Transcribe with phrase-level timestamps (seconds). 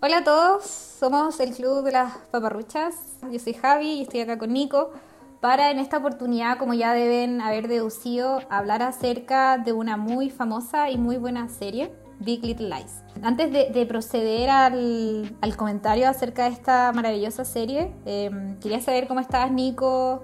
[0.00, 2.94] Hola a todos, somos el Club de las Paparruchas.
[3.32, 4.92] Yo soy Javi y estoy acá con Nico
[5.40, 10.88] para en esta oportunidad, como ya deben haber deducido, hablar acerca de una muy famosa
[10.88, 13.02] y muy buena serie, Big Little Lies.
[13.24, 19.50] Antes de, proceder al, comentario acerca de esta maravillosa serie, em, quería saber cómo estás,
[19.50, 20.22] Nico,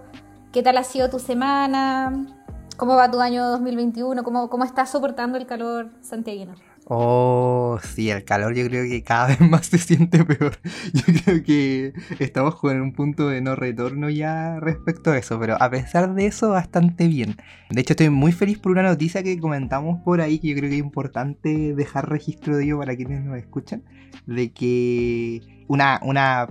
[0.53, 2.13] qué tal ha sido tu semana,
[2.77, 6.55] cómo va tu año 2021, cómo, cómo estás soportando el calor santiaguino.
[6.87, 10.59] Oh, sí, el calor yo creo que cada vez más se siente peor.
[10.93, 15.57] Yo creo que estamos en un punto de no retorno ya respecto a eso, pero
[15.61, 17.37] a pesar de eso, bastante bien.
[17.71, 20.69] De hecho, estoy muy feliz por una noticia que comentamos por ahí, que yo creo
[20.69, 23.83] que es importante dejar registro de ello para quienes nos escuchan,
[24.27, 26.49] de que una, una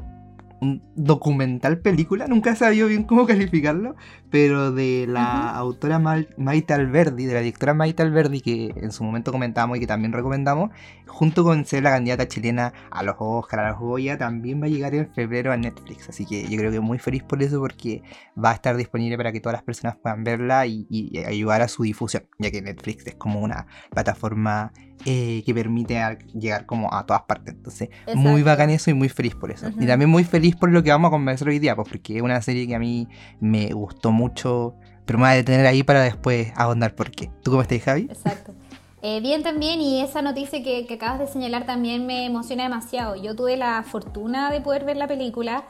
[0.63, 3.95] un documental película, nunca he sabido bien cómo calificarlo,
[4.30, 9.31] pero de la autora Maite Alberdi, de la directora Maite Alberdi, que en su momento
[9.31, 10.72] comentamos y que también recomendamos,
[11.05, 14.70] junto con ser la candidata chilena a los Oscar, a los Goya, también va a
[14.70, 16.09] llegar en febrero a Netflix.
[16.09, 18.02] Así que yo creo que muy feliz por eso, porque
[18.44, 21.67] va a estar disponible para que todas las personas puedan verla y, y ayudar a
[21.67, 24.72] su difusión, ya que Netflix es como una plataforma
[25.05, 25.99] eh, que permite
[26.33, 27.53] llegar como a todas partes.
[27.55, 29.67] Entonces, muy bacán eso y muy feliz por eso.
[29.79, 32.21] Y también muy feliz por lo que vamos a conversar hoy día, pues porque es
[32.21, 33.07] una serie que a mí
[33.39, 37.29] me gustó mucho, pero me voy a detener ahí para después ahondar por qué.
[37.43, 38.07] ¿Tú cómo estás, Javi?
[38.09, 38.53] Exacto.
[39.01, 43.21] Eh, bien también, y esa noticia que, que acabas de señalar también me emociona demasiado.
[43.21, 45.65] Yo tuve la fortuna de poder ver la película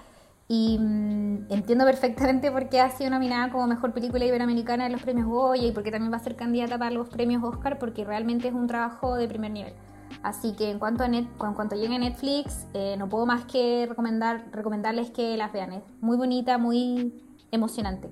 [0.48, 5.02] y mm, entiendo perfectamente por qué ha sido nominada como mejor película iberoamericana en los
[5.02, 8.04] premios Goya y por qué también va a ser candidata para los premios Oscar, porque
[8.04, 9.74] realmente es un trabajo de primer nivel.
[10.22, 13.46] Así que en cuanto a net, en cuanto llegue a Netflix, eh, no puedo más
[13.46, 15.74] que recomendar, recomendarles que las vean.
[15.74, 17.14] Es muy bonita, muy
[17.52, 18.10] emocionante.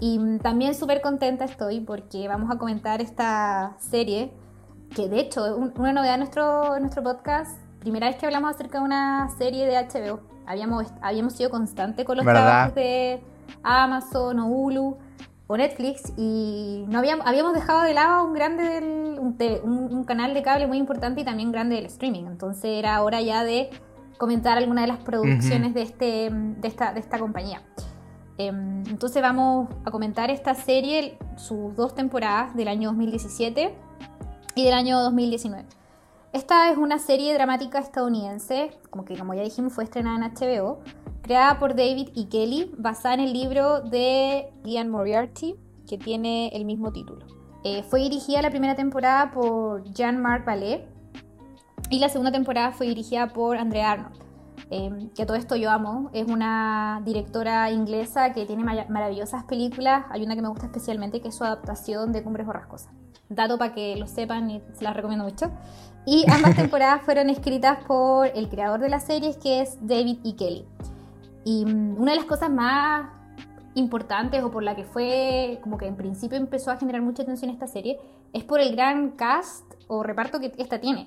[0.00, 4.32] Y mm, también súper contenta estoy porque vamos a comentar esta serie,
[4.94, 8.78] que de hecho, una novedad en nuestro, en nuestro podcast, primera vez que hablamos acerca
[8.78, 13.22] de una serie de HBO habíamos, habíamos sido constantes con los trabajos de
[13.62, 14.96] Amazon o Hulu
[15.46, 20.42] o Netflix y no habíamos, habíamos dejado de lado un grande del, un, canal de
[20.42, 22.24] cable muy importante y también grande del streaming.
[22.24, 23.70] Entonces era hora ya de
[24.18, 27.62] comentar alguna de las producciones de, este, de, esta, de esta compañía.
[28.38, 33.74] Em, entonces vamos a comentar esta serie, sus dos temporadas del año 2017
[34.54, 35.81] y del año 2019.
[36.32, 40.80] Esta es una serie dramática estadounidense, como que como ya dijimos fue estrenada en HBO,
[41.20, 45.56] creada por David y Kelly, basada en el libro de Ian Moriarty,
[45.86, 47.26] que tiene el mismo título.
[47.64, 50.88] Eh, fue dirigida la primera temporada por Jean-Marc Ballet
[51.90, 54.16] y la segunda temporada fue dirigida por Andrea Arnold,
[54.70, 56.08] eh, que todo esto yo amo.
[56.14, 60.06] Es una directora inglesa que tiene maravillosas películas.
[60.08, 62.90] Hay una que me gusta especialmente que es su adaptación de Cumbres Borrascosas.
[63.28, 65.50] Dato para que lo sepan y se las recomiendo mucho.
[66.04, 70.34] Y ambas temporadas fueron escritas por el creador de la series, que es David E.
[70.34, 70.64] Kelly.
[71.44, 73.10] Y mm, una de las cosas más
[73.74, 77.50] importantes o por la que fue, como que en principio empezó a generar mucha atención
[77.50, 77.98] esta serie,
[78.32, 81.06] es por el gran cast o reparto que esta tiene.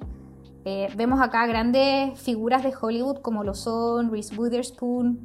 [0.64, 5.20] Eh, vemos acá grandes figuras de Hollywood como lo son Reese Witherspoon,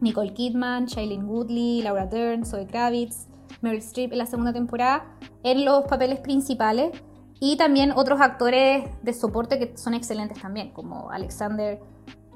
[0.00, 3.26] Nicole Kidman, Shailene Woodley, Laura Dern, Zoe Kravitz,
[3.62, 5.04] Meryl Streep en la segunda temporada
[5.42, 6.92] en los papeles principales
[7.40, 11.80] y también otros actores de soporte que son excelentes también, como Alexander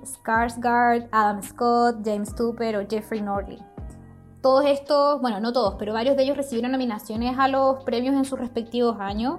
[0.03, 3.59] Skarsgård, Adam Scott, James Tupper o Jeffrey Norley.
[4.43, 8.25] Todos estos, bueno, no todos, pero varios de ellos recibieron nominaciones a los premios en
[8.25, 9.38] sus respectivos años,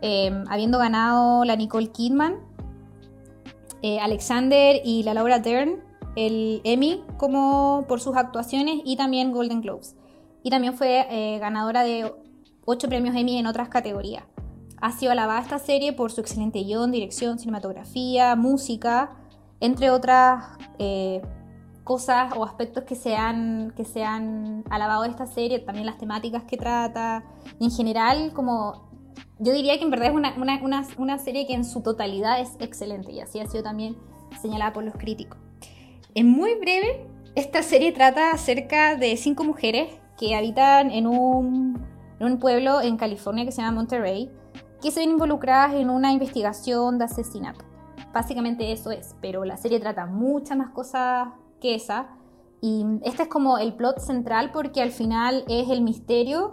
[0.00, 2.40] em, habiendo ganado la Nicole Kidman,
[3.82, 9.60] eh, Alexander y la Laura Dern el Emmy como por sus actuaciones y también Golden
[9.60, 9.96] Globes.
[10.42, 12.12] Y también fue eh, ganadora de
[12.64, 14.24] 8 premios Emmy en otras categorías.
[14.82, 19.12] Ha sido alabada esta serie por su excelente guion, dirección, cinematografía, música,
[19.60, 21.22] entre otras eh,
[21.84, 25.98] cosas o aspectos que se, han, que se han alabado de esta serie, también las
[25.98, 27.22] temáticas que trata,
[27.60, 28.90] en general como
[29.38, 32.56] yo diría que en verdad es una, una, una, serie que en su totalidad es
[32.58, 33.96] excelente y así ha sido también
[34.40, 35.38] señalada por los críticos.
[36.16, 37.06] En muy breve,
[37.36, 41.86] esta serie trata acerca de cinco mujeres que habitan en un,
[42.18, 44.28] en un pueblo en California que se llama Monterrey
[44.82, 47.64] que se ven involucradas en una investigación de asesinato.
[48.12, 51.28] Básicamente eso es, pero la serie trata muchas más cosas
[51.60, 52.08] que esa.
[52.60, 56.52] Y este es como el plot central porque al final es el misterio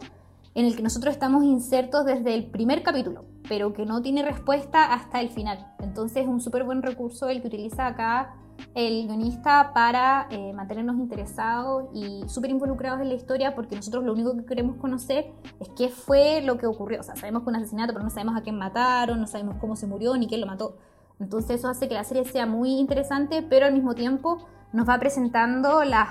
[0.55, 4.93] en el que nosotros estamos insertos desde el primer capítulo, pero que no tiene respuesta
[4.93, 5.73] hasta el final.
[5.79, 8.35] Entonces es un súper buen recurso el que utiliza acá
[8.75, 14.13] el guionista para eh, mantenernos interesados y súper involucrados en la historia porque nosotros lo
[14.13, 16.99] único que queremos conocer es qué fue lo que ocurrió.
[16.99, 19.75] O sea, sabemos que un asesinato, pero no sabemos a quién mataron, no sabemos cómo
[19.75, 20.77] se murió ni quién lo mató.
[21.19, 24.97] Entonces eso hace que la serie sea muy interesante, pero al mismo tiempo nos va
[24.99, 26.07] presentando las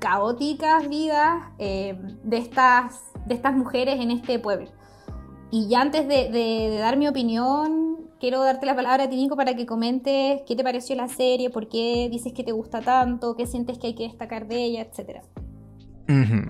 [0.00, 4.70] caóticas vidas eh, de, estas, de estas mujeres en este pueblo.
[5.50, 9.56] Y ya antes de, dar mi opinión, quiero darte la palabra a ti, Nico, para
[9.56, 13.46] que comentes qué te pareció la serie, por qué dices que te gusta tanto, qué
[13.46, 15.22] sientes que hay que destacar de ella, etc.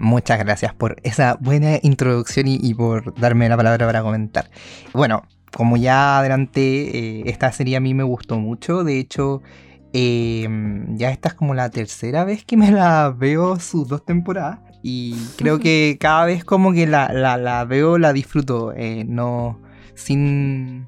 [0.00, 4.50] Muchas gracias por esa buena introducción y, por darme la palabra para comentar.
[4.94, 5.22] Bueno,
[5.54, 8.84] como ya adelanté, eh, esta serie a mí me gustó mucho.
[8.84, 9.42] De hecho,
[9.92, 14.60] em, ya esta es como la tercera vez que me la veo sus dos temporadas.
[14.82, 18.72] Y creo que cada vez como que la, la, veo, la disfruto.
[18.74, 19.60] Eh, no.
[19.94, 20.86] Sin.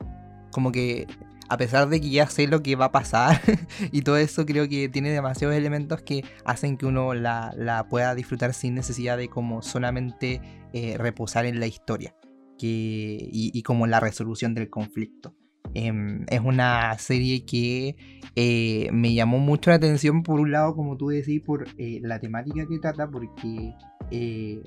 [0.52, 1.06] Como que.
[1.48, 3.38] A pesar de que ya sé lo que va a pasar
[3.92, 8.54] y todo eso, creo que tiene demasiados elementos que hacen que uno la, pueda disfrutar
[8.54, 10.40] sin necesidad de como solamente
[10.72, 12.14] eh, reposar en la historia
[12.56, 15.34] que, y, como la resolución del conflicto.
[15.74, 17.96] Em, es una serie que
[18.34, 22.18] eh, me llamó mucho la atención, por un lado, como tú decís, por eh, la
[22.18, 23.74] temática que trata, porque,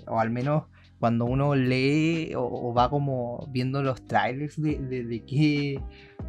[0.06, 0.66] o al menos
[1.00, 5.24] cuando uno lee o, va como viendo los trailers de, de, de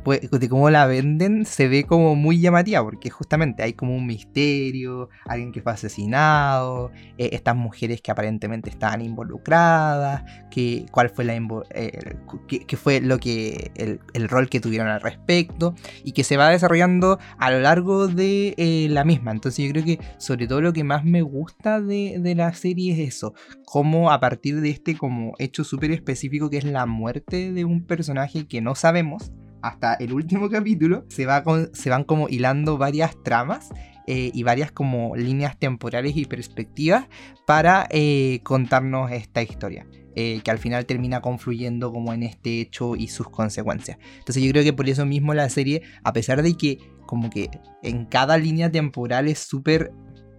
[0.04, 4.06] pues, de cómo la venden, se ve como muy llamativa, porque justamente hay como un
[4.06, 11.24] misterio, alguien que fue asesinado, eh, estas mujeres que aparentemente estaban involucradas, que, cuál fue
[11.24, 12.16] la eh,
[12.46, 17.18] qué, fue lo que el, rol que tuvieron al respecto, y que se va desarrollando
[17.38, 19.32] a lo largo de eh, la misma.
[19.32, 22.92] Entonces yo creo que sobre todo lo que más me gusta de, de la serie
[22.92, 23.34] es eso,
[23.64, 27.84] cómo a partir de este como hecho súper específico que es la muerte de un
[27.84, 29.32] personaje que no sabemos,
[29.62, 31.42] hasta el último capítulo, se, va
[31.72, 33.70] se van como hilando varias tramas
[34.06, 37.08] eh, y varias como líneas temporales y perspectivas
[37.46, 39.86] para eh, contarnos esta historia.
[40.18, 43.98] Eh, que al final termina confluyendo como en este hecho y sus consecuencias.
[44.18, 47.50] Entonces yo creo que por eso mismo la serie, a pesar de que como que
[47.82, 49.92] en cada línea temporal es súper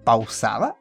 [0.03, 0.77] pausada,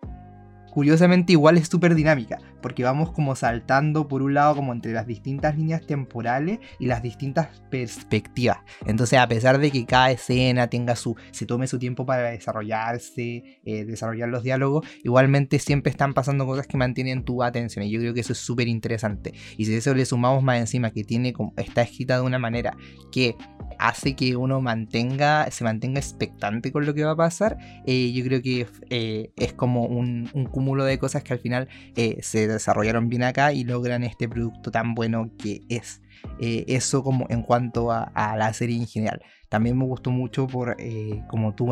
[0.73, 5.07] curiosamente igual es súper dinámica, porque vamos como saltando por un lado como entre las
[5.07, 8.59] distintas líneas temporales y las distintas perspectivas.
[8.87, 13.61] Entonces a pesar de que cada escena tenga su, se tome su tiempo para desarrollarse,
[13.65, 18.01] eh, desarrollar los diálogos, igualmente siempre están pasando cosas que mantienen tu atención y yo
[18.01, 19.35] creo que eso es súper interesante.
[19.57, 22.77] Y si eso le sumamos más encima que tiene como, está escrita de una manera
[23.13, 23.37] que
[23.79, 28.25] hace que uno mantenga, se mantenga expectante con lo que va a pasar, eh, yo
[28.25, 32.19] creo que eh, es como un, un, cúmulo de cosas que al final eh,
[32.49, 36.03] desarrollaron bien acá y logran este producto tan bueno que es.
[36.39, 39.23] eso como en cuanto a, a, la serie en general.
[39.49, 41.71] También me gustó mucho por, eh, como, tú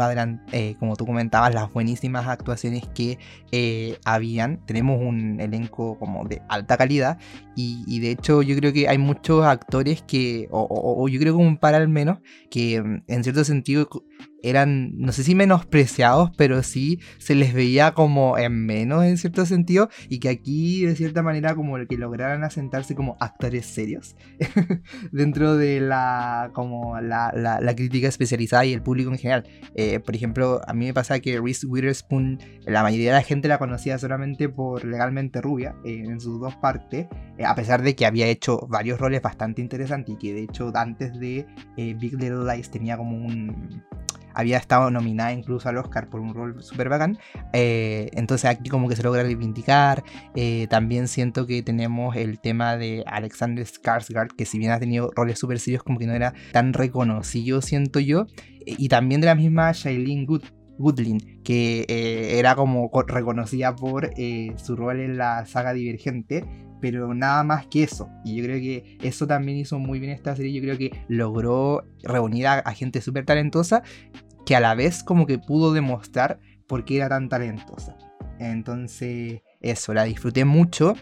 [0.52, 3.18] eh, como tú comentabas, las buenísimas actuaciones que
[3.52, 4.64] eh, habían.
[4.66, 7.18] Tenemos un elenco como de alta calidad
[7.56, 11.42] y, de hecho yo creo que hay muchos actores que, o, o yo creo que
[11.42, 12.18] un par al menos,
[12.50, 13.88] que mm, en cierto sentido
[14.44, 19.46] eran, no sé si menospreciados, pero sí se les veía como en menos en cierto
[19.46, 24.16] sentido y que aquí de cierta manera como el que lograran asentarse como actores serios
[25.12, 29.44] dentro de la como la, la, crítica especializada y el público en general.
[29.74, 33.48] Eh, por ejemplo, a mí me pasa que Reese Witherspoon, la mayoría de la gente
[33.48, 37.06] la conocía solamente por Legalmente Rubia eh, en sus dos partes,
[37.38, 40.72] eh, a pesar de que había hecho varios roles bastante interesantes y que de hecho
[40.74, 41.46] antes de
[41.76, 43.84] Big Little Lies tenía como un
[44.34, 47.18] había estado nominada incluso al Oscar por un rol súper bacán.
[47.52, 50.04] Eh, entonces aquí como que se logra reivindicar.
[50.34, 55.10] Eh, también siento que tenemos el tema de Alexander Skarsgård, que si bien ha tenido
[55.14, 58.26] roles súper serios, como que no era tan reconocido, siento yo.
[58.66, 60.44] Y también de la misma Shailene Good,
[60.78, 64.10] Goodlin, que eh, era como reconocida por
[64.56, 66.44] su rol en la saga Divergente,
[66.84, 68.10] pero nada más que eso.
[68.26, 70.52] Y yo creo que eso también hizo muy bien esta serie.
[70.52, 73.82] Yo creo que logró reunir a, a gente súper talentosa
[74.44, 77.96] que a la vez como que pudo demostrar por qué era tan talentosa.
[78.38, 80.94] Entonces, eso, la disfruté mucho.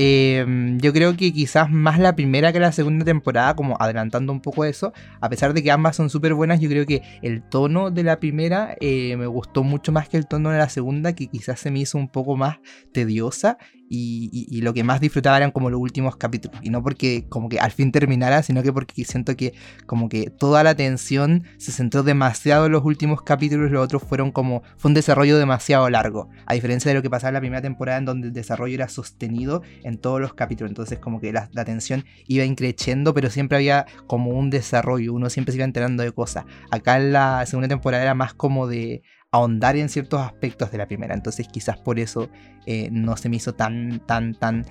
[0.00, 4.40] Em, yo creo que quizás más la primera que la segunda temporada, como adelantando un
[4.40, 7.90] poco eso, a pesar de que ambas son súper buenas, yo creo que el tono
[7.90, 11.26] de la primera eh, me gustó mucho más que el tono de la segunda, que
[11.26, 12.58] quizás se me hizo un poco más
[12.92, 13.58] tediosa
[13.90, 16.58] y, lo que más disfrutaba eran como los últimos capítulos.
[16.62, 19.54] Y no porque como que al fin terminara, sino que porque siento que
[19.86, 24.32] como que toda la atención se centró demasiado en los últimos capítulos, los otros fueron
[24.32, 26.28] como, fue un desarrollo demasiado largo.
[26.46, 28.88] A diferencia de lo que pasaba en la primera temporada en donde el desarrollo era
[28.88, 30.70] sostenido en todos los capítulos.
[30.70, 35.52] Entonces como que la, atención iba increciendo, pero siempre había como un desarrollo, uno siempre
[35.52, 36.44] se iba enterando de cosas.
[36.70, 40.86] Acá en la segunda temporada era más como de ahondar en ciertos aspectos de la
[40.86, 41.14] primera.
[41.14, 42.28] Entonces quizás por eso
[42.66, 44.64] eh, no se me hizo tan, tan, tan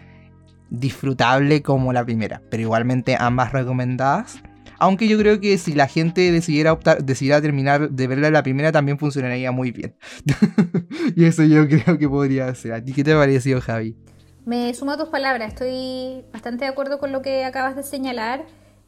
[0.70, 2.42] disfrutable como la primera.
[2.50, 4.42] Pero igualmente ambas recomendadas.
[4.80, 8.72] Aunque yo creo que si la gente decidiera optar, decidiera terminar de verla la primera,
[8.72, 9.96] también funcionaría muy bien.
[11.16, 12.74] y eso yo creo que podría ser.
[12.74, 13.96] ¿A ti qué te ha parecido, Javi?
[14.46, 18.46] Me sumo a tus palabras, estoy bastante de acuerdo con lo que acabas de señalar.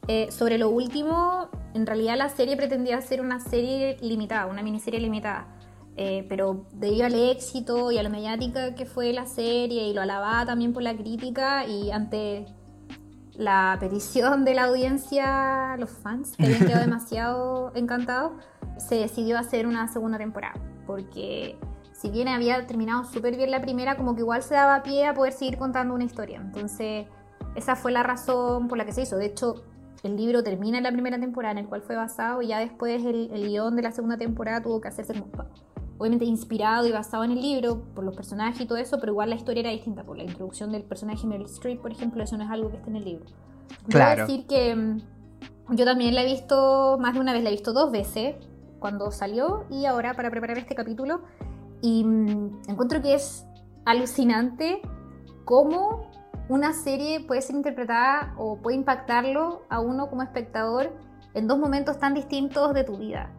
[0.08, 5.00] Eh, sobre lo último, en realidad la serie pretendía ser una serie limitada, una miniserie
[5.00, 5.59] limitada.
[5.96, 10.00] Eh, pero debido al éxito y a lo mediática que fue la serie y lo
[10.00, 12.46] alababa también por la crítica y ante
[13.34, 18.32] la petición de la audiencia, los fans, que habían quedado demasiado encantados,
[18.76, 20.54] se decidió hacer una segunda temporada.
[20.86, 21.58] Porque
[21.92, 25.14] si bien había terminado súper bien la primera, como que igual se daba pie a
[25.14, 26.40] poder seguir contando una historia.
[26.40, 27.06] Entonces,
[27.54, 29.16] esa fue la razón por la que se hizo.
[29.16, 29.64] De hecho,
[30.02, 33.04] el libro termina en la primera temporada, en el cual fue basado, y ya después
[33.04, 35.14] el, el guion de la segunda temporada tuvo que hacerse
[36.00, 39.28] obviamente inspirado y basado en el libro por los personajes y todo eso, pero igual
[39.28, 40.02] la historia era distinta.
[40.02, 42.88] Por la introducción del personaje Meryl Streep, por ejemplo, eso no es algo que esté
[42.88, 43.26] en el libro.
[43.86, 44.22] Claro.
[44.26, 47.74] decir que mm, yo también la he visto más de una vez, la he visto
[47.74, 48.34] dos veces,
[48.78, 51.20] cuando salió y ahora para preparar este capítulo.
[51.82, 53.44] Y mm, encuentro que es
[53.84, 54.80] alucinante
[55.44, 56.10] cómo
[56.48, 60.96] una serie puede ser interpretada o puede impactarlo a uno como espectador
[61.34, 63.34] en dos momentos tan distintos de tu vida.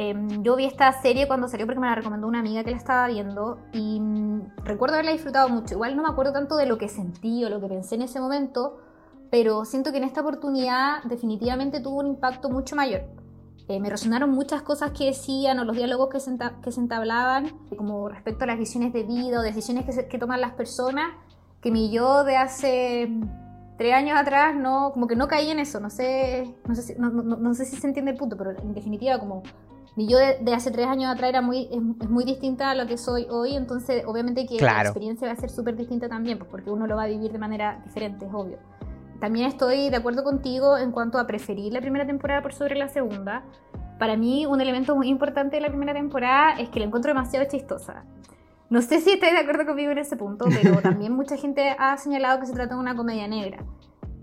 [0.00, 2.76] Em, yo vi esta serie cuando salió porque me la recomendó una amiga que la
[2.76, 5.74] estaba viendo y mm, recuerdo haberla disfrutado mucho.
[5.74, 8.20] Igual no me acuerdo tanto de lo que sentí o lo que pensé en ese
[8.20, 8.78] momento,
[9.28, 13.06] pero siento que en esta oportunidad definitivamente tuvo un impacto mucho mayor.
[13.66, 16.30] Eh, me resonaron muchas cosas que decían o los diálogos que se,
[16.62, 20.52] que se entablaban, como respecto a las visiones de vida o decisiones que, toman las
[20.52, 21.10] personas,
[21.60, 23.10] que mi yo de hace
[23.78, 26.94] tres años atrás no, como que no caí en eso, no sé, no sé, si,
[26.94, 29.42] no, no, no sé si se entiende el punto, pero en definitiva como
[29.98, 32.96] mi yo de, hace tres años atrás era muy, es, muy distinta a lo que
[32.96, 36.70] soy hoy, entonces obviamente que la experiencia va a ser súper distinta también, pues porque
[36.70, 38.58] uno lo va a vivir de manera diferente, es obvio.
[39.18, 42.86] También estoy de acuerdo contigo en cuanto a preferir la primera temporada por sobre la
[42.86, 43.42] segunda.
[43.98, 47.48] Para mí un elemento muy importante de la primera temporada es que la encuentro demasiado
[47.50, 48.04] chistosa.
[48.70, 51.96] No sé si estáis de acuerdo conmigo en ese punto, pero también mucha gente ha
[51.96, 53.64] señalado que se trata de una comedia negra.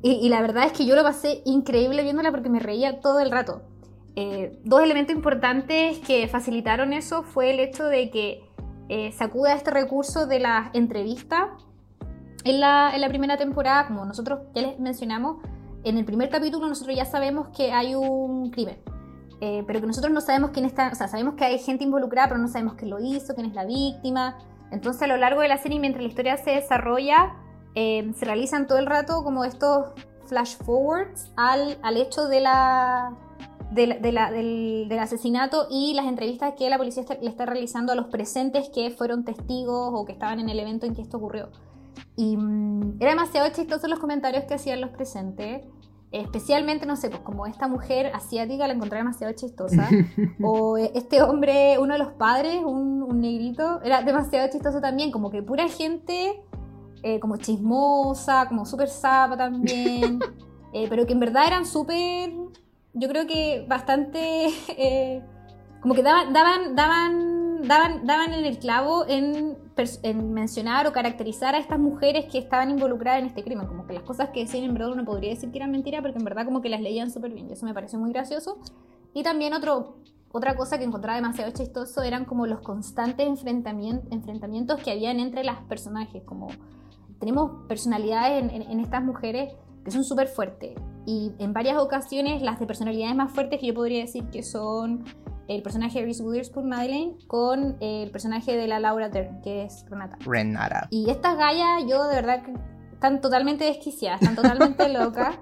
[0.02, 3.20] Y, y la verdad es que yo lo pasé increíble viéndola porque me reía todo
[3.20, 3.75] el rato.
[4.18, 8.50] Eh, dos elementos importantes que facilitaron eso fue el hecho de que
[8.88, 11.58] eh, se acude a este recurso de la entrevista
[12.46, 15.44] en la, en la, primera temporada, como nosotros ya les mencionamos,
[15.84, 18.78] en el primer capítulo nosotros ya sabemos que hay un crimen,
[19.42, 22.30] eh, pero que nosotros no sabemos quién está, o sea, sabemos que hay gente involucrada,
[22.30, 24.38] pero no sabemos quién lo hizo, quién es la víctima.
[24.72, 27.36] Entonces a lo largo de la serie, mientras la historia se desarrolla,
[27.76, 29.88] se realizan todo el rato como estos
[30.28, 33.16] flash forwards al, al hecho de la,
[33.72, 38.92] del, asesinato y las entrevistas que la policía le está realizando a los presentes que
[38.92, 41.50] fueron testigos o que estaban en el evento en que esto ocurrió.
[42.16, 45.66] Y mm, era demasiado chistoso los comentarios que hacían los presentes.
[46.12, 49.90] Especialmente, no sé, pues como esta mujer asiática la encontré demasiado chistosa.
[50.42, 55.12] o este hombre, uno de los padres, un, negrito, era demasiado chistoso también.
[55.12, 56.42] Como que pura gente,
[57.04, 60.20] eh, como chismosa, como súper zapa también.
[60.78, 62.34] Eh, pero que en verdad eran súper
[62.96, 64.48] yo creo que bastante,
[64.78, 65.22] eh,
[65.82, 69.58] como que daban, daban, daban, daban, daban en el clavo en,
[70.34, 74.04] mencionar o caracterizar a estas mujeres que estaban involucradas en este crimen, como que las
[74.04, 76.62] cosas que decían en verdad uno podría decir que eran mentiras, porque en verdad como
[76.62, 78.58] que las leían súper bien, y eso me pareció muy gracioso.
[79.14, 79.98] Y también otro,
[80.32, 85.44] otra cosa que encontraba demasiado chistoso eran como los constantes enfrentamientos, enfrentamientos que habían entre
[85.44, 86.48] las personajes, como
[87.20, 89.54] tenemos personalidades en, en estas mujeres
[89.86, 90.74] que son súper fuertes.
[91.06, 95.06] Y en varias ocasiones las de personalidades más fuertes que yo podría decir que son
[95.48, 99.86] el personaje de Reese Witherspoon, Madeleine, con el personaje de la Laura Dern, que es
[99.88, 100.18] Renata.
[100.22, 100.88] Renata.
[100.90, 102.42] Y estas gallas, yo de verdad
[102.92, 105.38] están totalmente desquiciadas, están totalmente locas,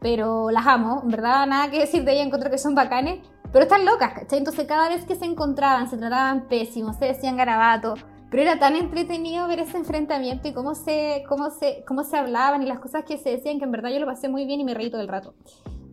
[0.00, 3.20] pero las amo, en verdad nada que decir de ellas, encuentro que son bacanes,
[3.52, 4.40] pero están locas, ¿cachai?
[4.40, 8.74] Entonces cada vez que se encontraban, se trataban pésimos, se decían garabatos, pero era tan
[8.74, 13.04] entretenido ver ese enfrentamiento y cómo se, cómo, se, cómo se hablaban y las cosas
[13.04, 15.02] que se decían, que en verdad yo lo pasé muy bien y me reí todo
[15.02, 15.36] el rato.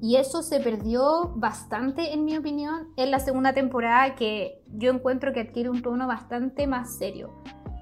[0.01, 5.33] Y eso se perdió bastante, en mi opinión, en la segunda temporada, que yo encuentro
[5.33, 7.29] que adquiere un tono bastante más serio.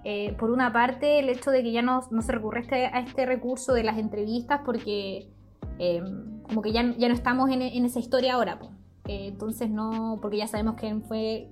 [0.03, 2.99] Eh, por una parte, el hecho de que ya no, no se recurre este, a
[2.99, 5.29] este, recurso de las entrevistas, porque
[5.77, 6.03] eh,
[6.43, 8.59] como que ya, ya no estamos en, en esa historia ahora.
[9.07, 11.47] Eh, entonces, no, porque ya sabemos quién fue,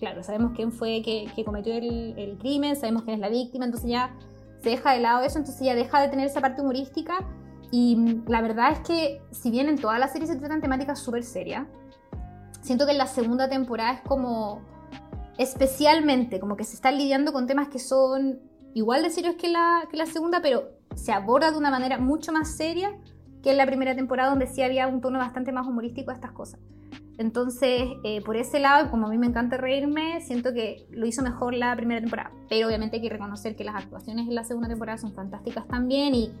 [0.00, 4.16] claro, sabemos quién fue que, cometió el, crimen, sabemos quién es la víctima, entonces ya
[4.62, 7.18] se deja de lado eso, entonces ya deja de tener esa parte humorística.
[7.70, 10.98] Y mm, la verdad es que, si bien en toda la serie se tratan temáticas
[10.98, 11.66] súper serias,
[12.62, 14.62] siento que en la segunda temporada es como
[15.38, 18.40] especialmente, como que se están lidiando con temas que son
[18.74, 22.32] igual de serios que la, que la segunda, pero se aborda de una manera mucho
[22.32, 22.98] más seria
[23.42, 26.32] que en la primera temporada, donde sí había un tono bastante más humorístico a estas
[26.32, 26.60] cosas.
[27.20, 31.22] Entonces, eh, por ese lado, como a mí me encanta reírme, siento que lo hizo
[31.22, 32.30] mejor la primera temporada.
[32.48, 36.14] Pero obviamente hay que reconocer que las actuaciones en la segunda temporada son fantásticas también
[36.14, 36.32] y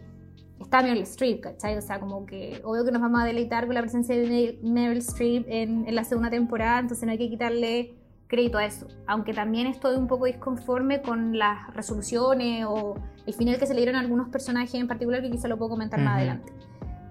[0.58, 1.76] está Meryl Streep, ¿cachai?
[1.76, 5.00] O sea, como que obvio que nos vamos a deleitar con la presencia de Meryl
[5.00, 7.94] Streep en, en la segunda temporada, entonces no hay que quitarle
[8.26, 8.88] crédito a eso.
[9.06, 12.94] Aunque también estoy un poco disconforme con las resoluciones o
[13.26, 15.72] el final que se le dieron a algunos personajes en particular que quizá lo puedo
[15.72, 16.54] comentar más adelante.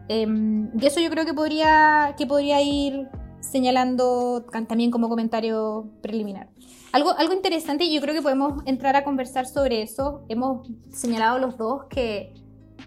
[0.07, 3.07] Em, y eso yo creo que podría, que podría ir
[3.39, 6.49] señalando también como comentario preliminar.
[6.91, 10.23] Algo, algo interesante y yo creo que podemos entrar a conversar sobre eso.
[10.27, 12.33] Hemos señalado los dos que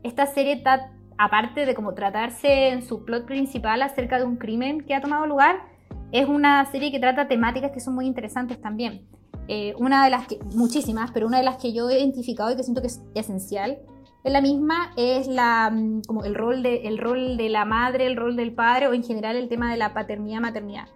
[0.03, 4.81] esta serie está, aparte de como tratarse en su plot principal acerca de un crimen
[4.81, 5.63] que ha tomado lugar,
[6.11, 9.07] es una serie que trata temáticas que son muy interesantes también.
[9.49, 12.63] Eh, una de las muchísimas, pero una de las que yo he identificado y que
[12.63, 13.79] siento que es esencial
[14.25, 18.07] en la misma es la, mm, como el, rol de, el rol de la madre,
[18.07, 20.89] el rol del padre o en general el tema de la paternidad-maternidad.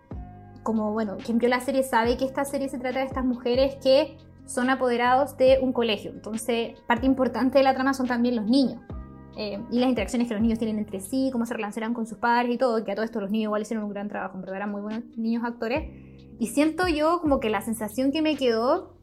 [0.62, 3.76] Como, bueno, quien vio la serie sabe que esta serie se trata de estas mujeres
[3.82, 4.16] que
[4.46, 6.12] son apoderados de un colegio.
[6.12, 8.80] Entonces, parte importante de la trama son también los niños.
[9.36, 12.16] Eh, y las interacciones que los niños tienen entre sí, cómo se relacionan con sus
[12.16, 14.40] padres y todo, que a todo esto los niños igual hicieron un gran trabajo, en
[14.40, 15.90] verdad eran muy buenos niños actores.
[16.38, 18.96] Y siento yo como que la sensación que me quedó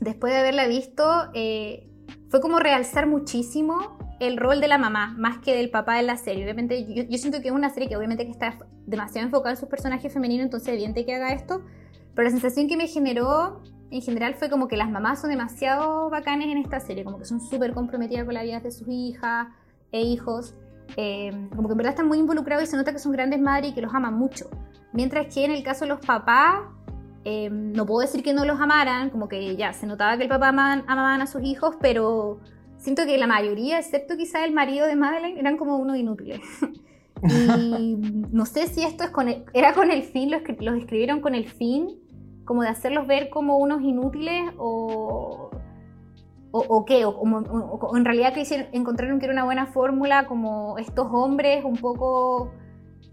[0.00, 1.87] después de haberla visto eh,
[2.28, 6.16] fue como realzar muchísimo el rol de la mamá, más que del papá en la
[6.16, 6.44] serie.
[6.44, 9.68] Obviamente, yo, siento que es una serie que obviamente que está demasiado enfocada en sus
[9.68, 11.62] personajes femeninos, entonces evidente que haga esto,
[12.14, 16.10] pero la sensación que me generó en general fue como que las mamás son demasiado
[16.10, 19.48] bacanes en esta serie, como que son súper comprometidas con la vida de sus hijas
[19.92, 20.54] e hijos,
[20.96, 23.70] eh, como que en verdad están muy involucrados y se nota que son grandes madres
[23.70, 24.50] y que los aman mucho.
[24.92, 26.60] Mientras que en el caso de los papás,
[27.24, 30.28] eh, no puedo decir que no los amaran, como que ya se notaba que el
[30.28, 32.40] papá amaban, amaban a sus hijos, pero
[32.78, 36.40] siento que la mayoría, excepto quizá el marido de Madeleine, eran como unos inútiles.
[37.22, 37.96] y
[38.30, 41.48] no sé si esto es con era con el fin, los, los escribieron con el
[41.48, 41.98] fin
[42.44, 45.50] como de hacerlos ver como unos inútiles o,
[46.50, 51.62] o, qué, o, en realidad que encontraron que era una buena fórmula como estos hombres
[51.64, 52.52] un poco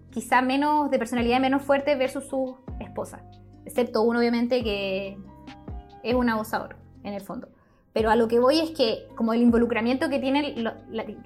[0.10, 3.23] quizá menos de personalidad menos fuerte versus su esposa,
[3.65, 5.17] excepto uno obviamente que
[6.04, 7.49] es un abusador en el fondo.
[7.95, 10.54] Pero a lo que voy es que como el involucramiento que tienen,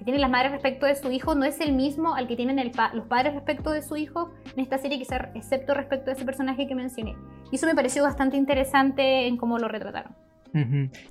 [0.04, 3.06] tienen las madres respecto de su hijo no es el mismo al que tienen los
[3.06, 6.76] padres respecto de su hijo en esta serie, quizá excepto respecto de ese personaje que
[6.76, 7.16] mencioné.
[7.50, 10.14] Y eso me pareció bastante interesante en cómo lo retrataron.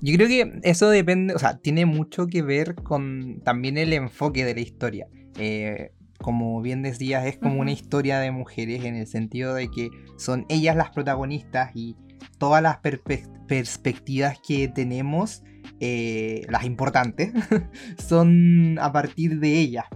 [0.00, 4.46] Yo creo que eso depende, o sea, tiene mucho que ver con también el enfoque
[4.46, 5.08] de la historia.
[5.38, 9.90] Eh, como bien decías, es como una historia de mujeres en el sentido de que
[10.18, 11.96] son ellas las protagonistas y
[12.38, 15.42] todas las perspectivas que tenemos
[15.80, 17.32] eh, las importantes,
[17.98, 19.86] son a partir de ellas.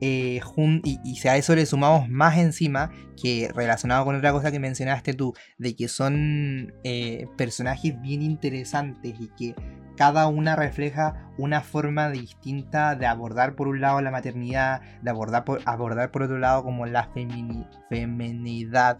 [0.00, 0.40] Eh,
[0.82, 5.14] y, si a eso le sumamos más encima, que relacionado con otra cosa que mencionaste
[5.14, 9.54] tú, de que son eh, personajes bien interesantes y que
[10.02, 15.44] cada una refleja una forma distinta de abordar por un lado la maternidad, de abordar
[15.44, 18.98] por, abordar por otro lado como la feminidad,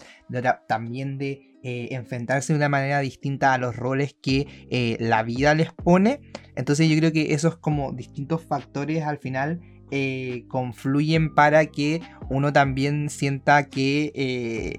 [0.69, 5.57] también de eh, enfrentarse de una manera distinta a los roles que eh, la vida
[5.57, 6.21] les pone.
[6.55, 9.59] Entonces yo creo que esos como distintos factores al final
[9.91, 14.79] eh, confluyen para que uno también sienta que,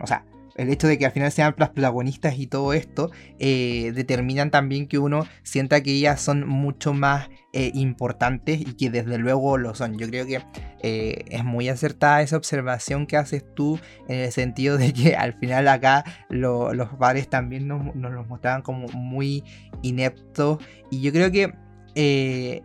[0.00, 0.26] o sea,
[0.56, 4.88] el hecho de que al final sean las protagonistas y todo esto, eh, determinan también
[4.88, 9.74] que uno sienta que ellas son mucho más eh, importantes y que desde luego lo
[9.74, 9.98] son.
[9.98, 10.42] Yo creo que
[10.82, 15.34] eh, es muy acertada esa observación que haces tú en el sentido de que al
[15.34, 19.44] final acá los padres también nos, los mostraban como muy
[19.82, 20.58] ineptos
[20.90, 21.52] y yo creo que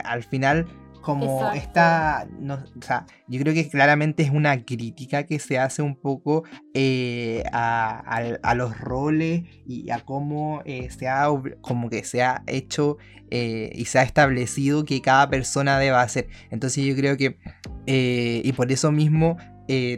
[0.04, 0.66] al final
[1.02, 5.96] como esta, o sea, yo creo que claramente es una crítica que se hace un
[5.96, 11.28] poco eh, a, los roles y a cómo eh, se ha,
[11.62, 12.98] como que se ha hecho
[13.30, 16.28] eh, y se ha establecido que cada persona deba hacer.
[16.52, 17.38] Entonces yo creo que,
[17.86, 19.38] y por eso mismo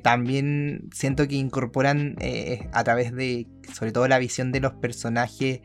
[0.04, 2.16] también siento que incorporan
[2.72, 5.62] a través de, sobre todo la visión de los personajes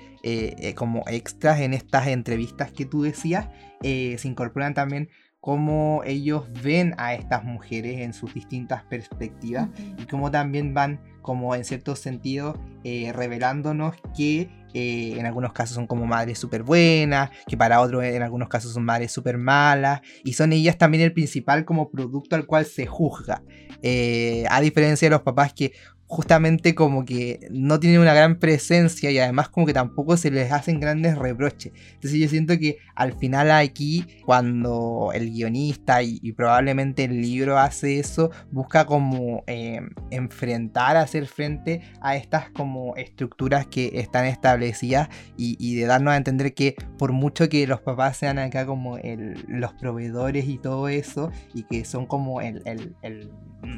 [0.75, 3.49] como extras en estas entrevistas que tú decías,
[3.83, 10.31] se incorporan también cómo ellos ven a estas mujeres en sus distintas perspectivas y cómo
[10.31, 16.07] también van como en cierto sentido eh, revelándonos que eh, en algunos casos son como
[16.07, 20.53] madres súper buenas, que para otros en algunos casos son madres súper malas, y son
[20.53, 23.43] ellas también el principal como producto al cual se juzga.
[23.83, 25.73] Eh, a diferencia de los papás que
[26.09, 30.51] justamente como que no tienen una gran presencia y además como que tampoco se les
[30.51, 31.73] hacen grandes reproches.
[31.95, 37.99] Entonces yo siento que al final aquí, cuando el guionista y, probablemente el libro hace
[37.99, 45.77] eso, busca como eh, enfrentar, hacer frente a estas como estructuras que están establecidas y,
[45.79, 48.99] de darnos a entender que por mucho que los papás sean acá como
[49.47, 52.95] los proveedores y todo eso, y que son como el, el,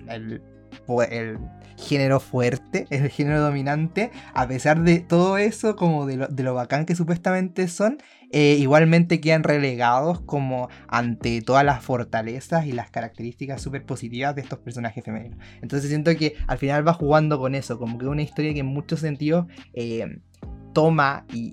[0.08, 0.42] el
[1.08, 1.38] el
[1.76, 6.94] género fuerte, el género dominante, a pesar de todo eso, como de lo, bacán que
[6.94, 7.98] supuestamente son,
[8.32, 14.42] eh, igualmente quedan relegados como ante todas las fortalezas y las características súper positivas de
[14.42, 15.38] estos personajes femeninos.
[15.62, 18.66] Entonces siento que al final va jugando con eso, como que una historia que en
[18.66, 19.46] muchos sentidos...
[19.72, 20.20] Eh,
[20.72, 21.52] toma y,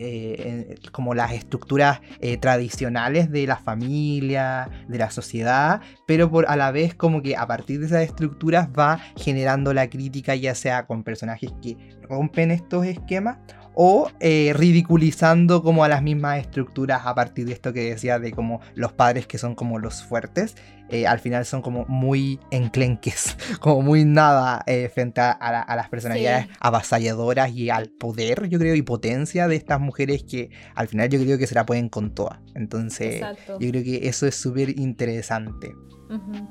[0.00, 6.56] eh, como las estructuras eh, tradicionales de la familia, de la sociedad, pero por a
[6.56, 10.86] la vez como que a partir de esas estructuras va generando la crítica ya sea
[10.86, 11.76] con personajes que
[12.08, 13.38] rompen estos esquemas
[13.80, 18.32] o eh, ridiculizando como a las mismas estructuras a partir de esto que decía de
[18.32, 20.56] como los padres que son como los fuertes,
[20.88, 26.48] eh, al final son como muy enclenques, como muy nada eh, frente a, las personalidades
[26.58, 31.20] avasalladoras y al poder, yo creo, y potencia de estas mujeres que al final yo
[31.20, 32.40] creo que se la pueden con todas.
[32.56, 35.76] Entonces, yo creo que eso es súper interesante.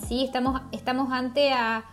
[0.07, 1.83] Sí, estamos, estamos ante a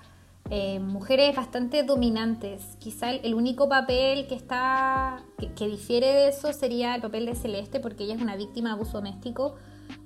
[0.50, 2.76] eh, mujeres bastante dominantes.
[2.78, 7.80] Quizá el, único papel que está que, difiere de eso sería el papel de Celeste,
[7.80, 9.54] porque ella es una víctima de abuso doméstico,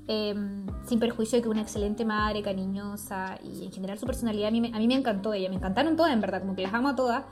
[0.06, 4.50] em, sin perjuicio de que una excelente madre, cariñosa y en general su personalidad a
[4.52, 6.72] mí, me, a mí me encantó ella, me encantaron todas en verdad, como que las
[6.72, 7.24] amo a todas.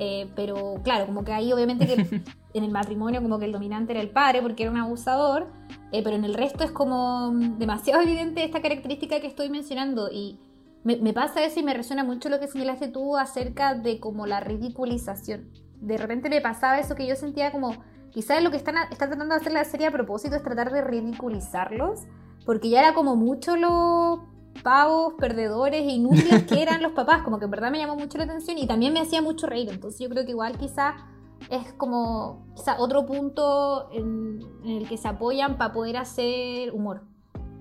[0.00, 1.94] Eh, pero claro, como que ahí obviamente que
[2.54, 5.48] en el matrimonio como que el dominante era el padre porque era un abusador,
[5.92, 10.38] eh, pero en el resto es como demasiado evidente esta característica que estoy mencionando y
[10.84, 14.40] me, pasa eso y me resuena mucho lo que señalaste tú acerca de como la
[14.40, 15.50] ridiculización.
[15.80, 17.72] De repente me pasaba eso que yo sentía como,
[18.10, 20.82] quizás lo que están, están tratando de hacer la serie a propósito es tratar de
[20.82, 22.00] ridiculizarlos,
[22.46, 24.20] porque ya era como mucho los
[24.62, 28.18] pavos, perdedores e inútiles que eran los papás, como que en verdad me llamó mucho
[28.18, 30.96] la atención y también me hacía mucho reír, entonces yo creo que igual quizá
[31.50, 37.02] es como quizá otro punto en el que se apoyan para poder hacer humor.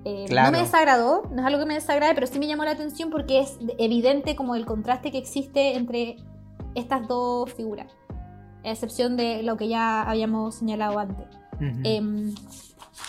[0.09, 2.71] Eh, no me desagradó, no es algo que me desagrade, pero sí me llamó la
[2.71, 6.15] atención porque es evidente como el contraste que existe entre
[6.75, 7.91] estas dos figuras,
[8.63, 11.25] a excepción de lo que ya habíamos señalado antes.
[11.83, 12.33] Em,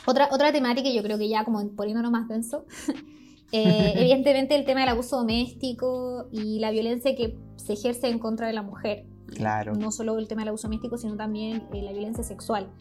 [0.07, 2.65] otra, otra temática, yo creo que ya como poniéndonos más denso,
[3.53, 8.49] eh, evidentemente el tema del abuso doméstico y la violencia que se ejerce en contra
[8.49, 9.07] de la mujer.
[9.37, 9.77] Claro.
[9.77, 12.73] No solo el tema del abuso doméstico, sino también eh, la violencia sexual.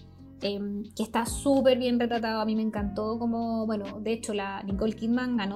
[0.41, 2.41] Em, que está súper bien retratado.
[2.41, 5.56] A mí me encantó como, bueno, de hecho la Nicole Kidman ganó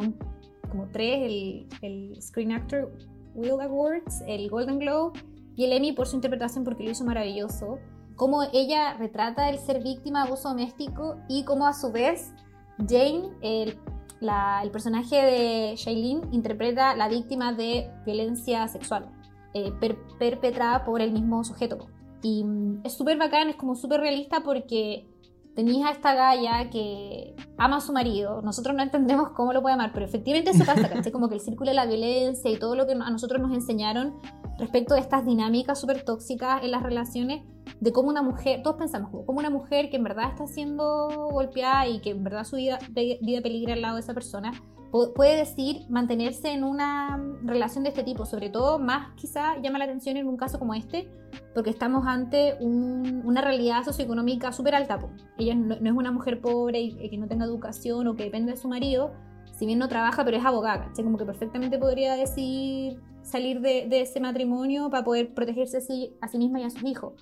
[0.69, 2.91] como tres, el, el Screen Actor
[3.35, 5.19] Wheel Awards, el Golden Globe
[5.55, 7.77] y el Emmy por su interpretación porque lo hizo maravilloso.
[8.15, 12.33] Cómo ella retrata el ser víctima de abuso doméstico y cómo a su vez
[12.79, 13.77] Jane, el,
[14.21, 19.09] el personaje de Shailene, interpreta la víctima de violencia sexual
[19.53, 19.71] eh,
[20.17, 21.87] perpetrada por el mismo sujeto.
[22.21, 25.07] Y mm, es súper bacán, es como súper realista porque
[25.55, 28.41] tenéis a esta galla que ama a su marido.
[28.41, 31.11] Nosotros no entendemos cómo lo puede amar, pero efectivamente eso pasa, ¿cachai?
[31.11, 34.19] Como que el círculo de la violencia y todo lo que a nosotros nos enseñaron
[34.57, 37.43] respecto de estas dinámicas súper tóxicas en las relaciones,
[37.79, 41.87] de cómo una mujer, todos pensamos, como una mujer que en verdad está siendo golpeada
[41.87, 44.53] y que en verdad su vida, vida peligra al lado de esa persona,
[44.91, 49.85] puede decir mantenerse en una relación de este tipo, sobre todo más quizá llama la
[49.85, 51.09] atención en un caso como este,
[51.53, 54.99] porque estamos ante una realidad socioeconómica súper alta.
[55.37, 58.57] Ella no, es una mujer pobre y, que no tenga educación o que depende de
[58.57, 59.13] su marido,
[59.53, 64.19] si bien no trabaja, pero es abogada, como que perfectamente podría decir salir de, ese
[64.19, 67.13] matrimonio para poder protegerse a sí, misma y a sus hijos.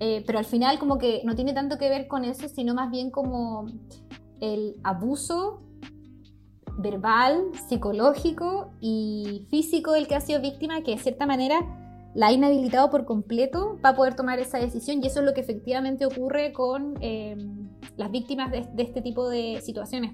[0.00, 2.90] Eh, pero al final como que no tiene tanto que ver con eso, sino más
[2.90, 3.66] bien como
[4.40, 5.62] el abuso
[6.78, 11.60] verbal, psicológico y físico del que ha sido víctima, que de cierta manera
[12.14, 15.40] la ha inhabilitado por completo para poder tomar esa decisión y eso es lo que
[15.40, 17.36] efectivamente ocurre con eh,
[17.96, 20.12] las víctimas de, este tipo de situaciones.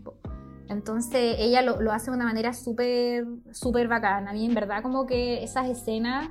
[0.68, 4.30] Entonces ella lo, hace de una manera súper, súper bacana.
[4.30, 6.28] A mí en verdad como que esas escenas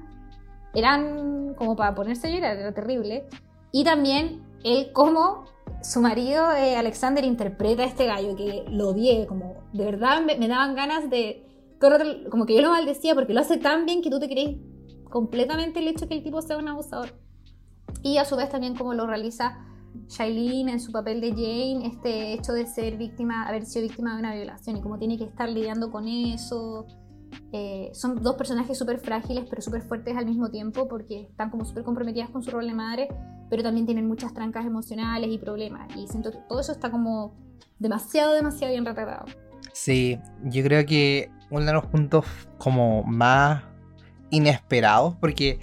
[0.74, 3.28] eran como para ponerse a llorar, era terrible.
[3.72, 5.46] Y también él como
[5.82, 10.48] su marido, eh, Alexander, interpreta a este gallo que lo vi, como de verdad me,
[10.48, 11.44] daban ganas de.
[12.30, 14.58] Como que yo lo maldecía porque lo hace tan bien que tú te crees
[15.10, 17.14] completamente el hecho que el tipo sea un abusador.
[18.02, 19.60] Y a su vez también como lo realiza
[20.08, 24.20] Shailene en su papel de Jane, este hecho de ser víctima, haber sido víctima de
[24.20, 26.88] una violación y cómo tiene que estar lidiando con eso.
[27.52, 31.66] Eh, son dos personajes súper frágiles pero súper fuertes al mismo tiempo porque están como
[31.66, 33.08] súper comprometidas con su rol de madre,
[33.50, 35.96] pero también tienen muchas trancas emocionales y problemas.
[35.96, 37.36] Y siento que todo eso está como
[37.80, 39.26] demasiado, demasiado bien retratado.
[39.74, 42.26] Sí, yo creo que uno de los puntos
[42.58, 43.64] como más
[44.30, 45.60] inesperados, porque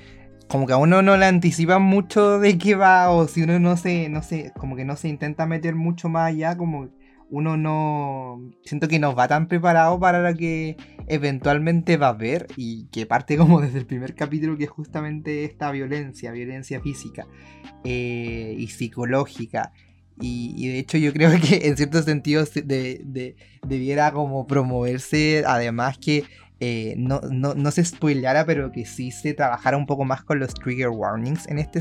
[0.48, 3.76] como que a uno no le anticipa mucho de qué va, o si uno no
[3.76, 6.88] se, no sé, como que no se intenta meter mucho más allá, como
[7.34, 10.76] uno no siento que no va tan preparado para lo que
[11.08, 15.44] eventualmente va a ver y que parte como desde el primer capítulo que es justamente
[15.44, 17.26] esta violencia, violencia física
[17.82, 19.72] eh, y psicológica.
[20.20, 26.22] Y, de hecho yo creo que en ciertos sentidos de, debiera como promoverse, además que
[26.60, 30.54] eh, no, no, se spoilara, pero que sí se trabajara un poco más con los
[30.54, 31.80] trigger warnings en este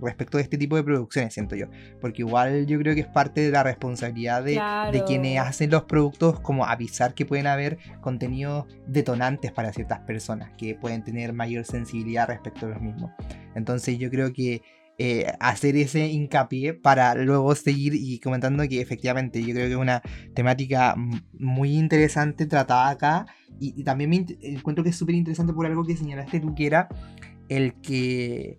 [0.00, 1.66] respecto de este tipo de producciones, siento yo.
[2.00, 4.60] Porque igual yo creo que es parte de la responsabilidad de,
[4.92, 10.52] de quienes hacen los productos, como avisar que pueden haber contenidos detonantes para ciertas personas,
[10.56, 13.10] que pueden tener mayor sensibilidad respecto a los mismos.
[13.54, 14.62] Entonces yo creo que
[15.00, 19.78] eh, hacer ese hincapié para luego seguir y comentando que efectivamente yo creo que es
[19.78, 20.02] una
[20.34, 20.96] temática
[21.38, 23.26] muy interesante tratada acá
[23.60, 26.88] y, también me encuentro que es súper interesante por algo que señalaste tú que era
[27.48, 28.58] el que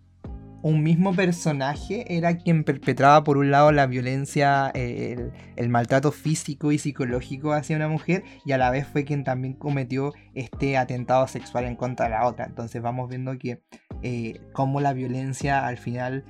[0.62, 6.72] un mismo personaje era quien perpetraba por un lado la violencia, el, el, maltrato físico
[6.72, 11.28] y psicológico hacia una mujer y a la vez fue quien también cometió este atentado
[11.28, 12.46] sexual en contra de la otra.
[12.46, 13.62] Entonces vamos viendo que
[14.04, 16.24] eh, cómo la violencia al final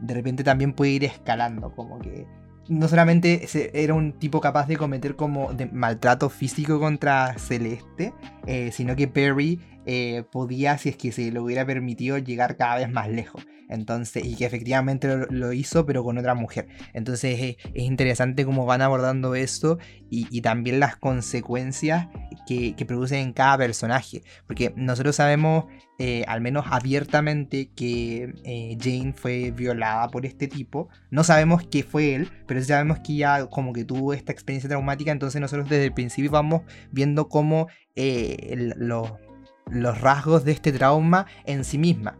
[0.00, 2.26] de repente también puede ir escalando, como que
[2.68, 8.12] no solamente era un tipo capaz de cometer como de maltrato físico contra Celeste,
[8.46, 12.76] eh, sino que Perry eh, podía, si es que se lo hubiera permitido, llegar cada
[12.76, 13.46] vez más lejos.
[13.68, 16.66] Entonces, y que efectivamente lo, hizo, pero con otra mujer.
[16.92, 19.78] Entonces es, interesante cómo van abordando esto
[20.10, 22.08] y, también las consecuencias
[22.46, 24.22] que, que, producen en cada personaje.
[24.46, 25.66] Porque nosotros sabemos,
[25.98, 30.88] eh, al menos abiertamente, que eh, Jane fue violada por este tipo.
[31.10, 35.12] No sabemos qué fue él, pero sabemos que ya como que tuvo esta experiencia traumática.
[35.12, 39.12] Entonces nosotros desde el principio vamos viendo cómo los
[39.70, 42.18] los rasgos de este trauma en sí misma.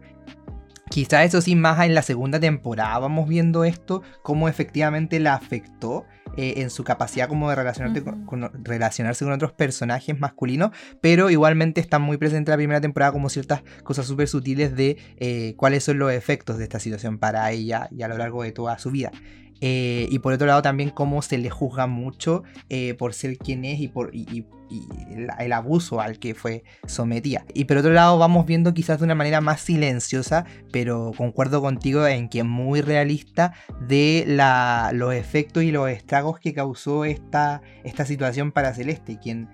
[0.89, 6.05] Quizá eso sí, más en la segunda temporada vamos viendo esto, cómo efectivamente la afectó
[6.37, 12.17] eh, en su capacidad como de relacionarse con otros personajes masculinos, pero igualmente está muy
[12.17, 16.11] presente en la primera temporada como ciertas cosas súper sutiles de eh, cuáles son los
[16.11, 19.11] efectos de esta situación para ella y a lo largo de toda su vida.
[19.59, 22.43] Eh, y por otro lado también cómo se le juzga mucho
[22.97, 24.11] por ser quien es y por
[24.69, 27.45] el, abuso al que fue sometida.
[27.53, 32.05] Y por otro lado vamos viendo quizás de una manera más silenciosa, pero concuerdo contigo
[32.07, 34.25] en que muy realista de
[34.93, 39.49] los efectos y los estragos que causó esta, esta situación para Celeste, quien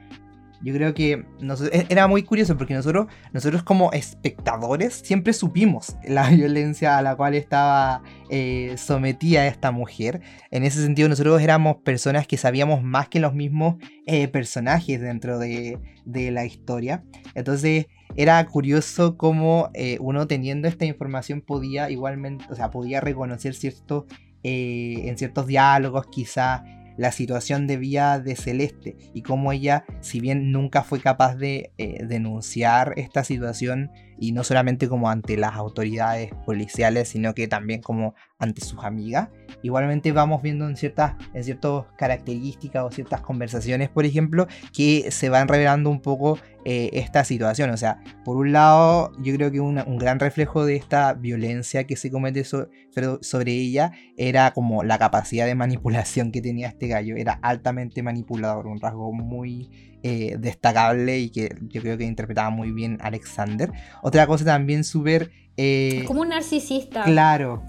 [0.63, 1.25] yo creo que
[1.71, 7.15] e, era muy curioso porque nosotros, nosotros como espectadores siempre supimos la violencia a la
[7.15, 10.21] cual estaba eh, sometida esta mujer.
[10.51, 15.37] En ese sentido nosotros éramos personas que sabíamos más que los mismos eh, personajes dentro
[15.37, 17.03] de, la historia.
[17.35, 23.53] Entonces era curioso cómo eh, uno teniendo esta información podía igualmente, o sea, podía reconocer
[23.55, 24.05] cierto,
[24.43, 26.63] en ciertos diálogos quizá
[26.97, 31.71] la situación de vida de Celeste y cómo ella, si bien nunca fue capaz de
[31.77, 37.81] eh, denunciar esta situación y no solamente como ante las autoridades policiales, sino que también
[37.81, 39.29] como ante sus amigas.
[39.61, 45.29] Igualmente vamos viendo en ciertas, en ciertas características o ciertas conversaciones, por ejemplo, que se
[45.29, 47.69] van revelando un poco eh, esta situación.
[47.69, 51.95] O sea, por un lado, yo creo que un gran reflejo de esta violencia que
[51.95, 57.15] se comete sobre ella era como la capacidad de manipulación que tenía este gallo.
[57.15, 59.69] Era altamente manipulador, un rasgo muy
[60.05, 63.71] eh, destacable y que yo creo que interpretaba muy bien Alexander.
[64.01, 65.31] Otra cosa también súper...
[65.55, 67.03] Eh, como un narcisista.
[67.03, 67.63] Claro,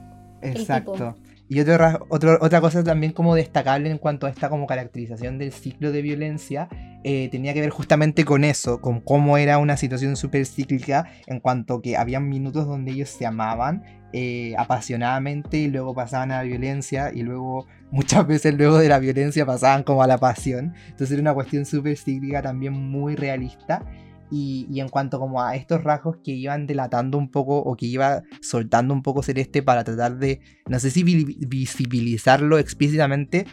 [0.45, 1.17] exacto.
[1.47, 5.93] Y otra, otra cosa también como destacable en cuanto a esta como caracterización del ciclo
[5.93, 6.69] de violencia,
[7.05, 11.41] eh, tenía que ver justamente con eso, con cómo era una situación súper cíclica en
[11.41, 13.83] cuanto que había minutos donde ellos se amaban
[14.15, 18.99] eh, apasionadamente y luego pasaban a la violencia y luego muchas veces luego de la
[18.99, 20.73] violencia pasaban como a la pasión.
[20.89, 23.85] Entonces era una cuestión súper cíclica también muy realista.
[24.31, 28.23] Y, en cuanto como a estos rasgos que iban delatando un poco o que iba
[28.41, 33.47] soltando un poco Celeste para tratar de, no sé si visibilizarlo explícitamente,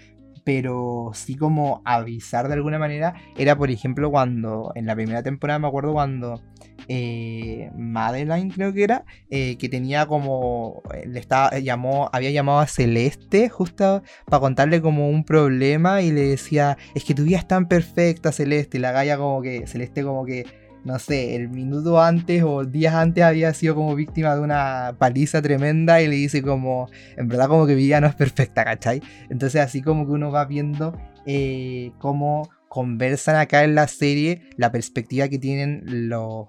[0.43, 5.60] pero sí como avisar de alguna manera, era por ejemplo cuando en la primera temporada
[5.60, 6.41] me acuerdo cuando
[6.88, 12.67] eh, Madeline creo que era, eh, que tenía como, le estaba, llamó, había llamado a
[12.67, 17.47] Celeste justo para contarle como un problema y le decía, es que tu vida es
[17.47, 20.45] tan perfecta Celeste, y la galla como que, Celeste como que
[20.84, 25.41] no sé, el minuto antes o días antes había sido como víctima de una paliza
[25.41, 29.02] tremenda y le dice como, en verdad como que mi vida no es perfecta, ¿cachai?
[29.30, 34.72] Entonces así como que uno va viendo eh, cómo conversan acá en la serie la
[34.72, 36.48] perspectiva que tienen los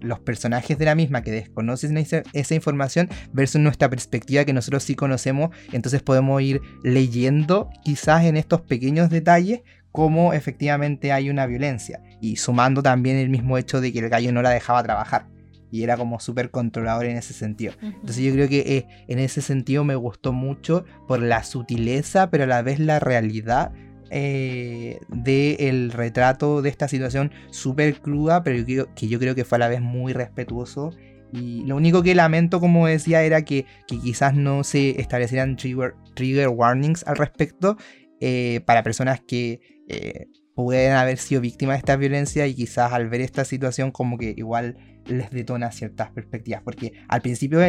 [0.00, 4.94] los personajes de la misma que desconocen esa, información versus nuestra perspectiva que nosotros sí
[4.94, 9.62] conocemos, entonces podemos ir leyendo quizás en estos pequeños detalles
[9.96, 14.30] cómo efectivamente hay una violencia y sumando también el mismo hecho de que el gallo
[14.30, 15.26] no la dejaba trabajar
[15.70, 17.72] y era como súper controlador en ese sentido.
[17.80, 22.44] Entonces yo creo que eh, en ese sentido me gustó mucho por la sutileza, pero
[22.44, 23.72] a la vez la realidad
[24.10, 29.60] eh, del retrato de esta situación súper cruda, pero que yo creo que fue a
[29.60, 30.90] la vez muy respetuoso.
[31.32, 36.48] Y lo único que lamento, como decía, era que, quizás no se establecieran trigger, trigger
[36.48, 37.78] warnings al respecto
[38.20, 43.08] eh, para personas que eh, pueden haber sido víctimas de esta violencia y quizás al
[43.08, 46.62] ver esta situación como que igual les detona ciertas perspectivas.
[46.62, 47.60] Porque al principio,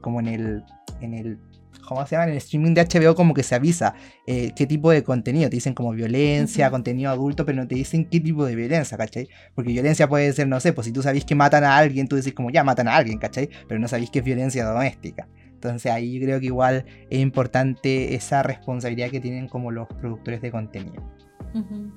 [0.00, 0.64] como en el,
[1.00, 1.38] en el
[1.86, 2.24] ¿cómo se llama?
[2.24, 3.94] En el streaming de HBO como que se avisa
[4.26, 5.48] eh, qué tipo de contenido.
[5.50, 9.28] Te dicen como violencia, contenido adulto, pero no te dicen qué tipo de violencia, ¿cachai?
[9.54, 12.16] Porque violencia puede ser, no sé, pues si tú sabes que matan a alguien, tú
[12.16, 13.48] decís como ya matan a alguien, ¿cachai?
[13.68, 15.28] Pero no sabéis que es violencia doméstica.
[15.52, 20.40] Entonces ahí yo creo que igual es importante esa responsabilidad que tienen como los productores
[20.42, 21.02] de contenido.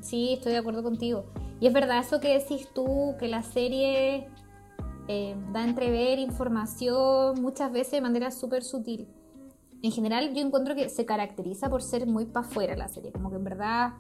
[0.02, 1.26] Sí, estoy de acuerdo contigo.
[1.60, 4.28] Y es verdad eso que decís tú, que la serie
[5.08, 9.08] eh, da a entrever información muchas veces de manera súper sutil
[9.86, 13.30] en general yo encuentro que se caracteriza por ser muy para afuera la serie, como
[13.30, 13.94] que en verdad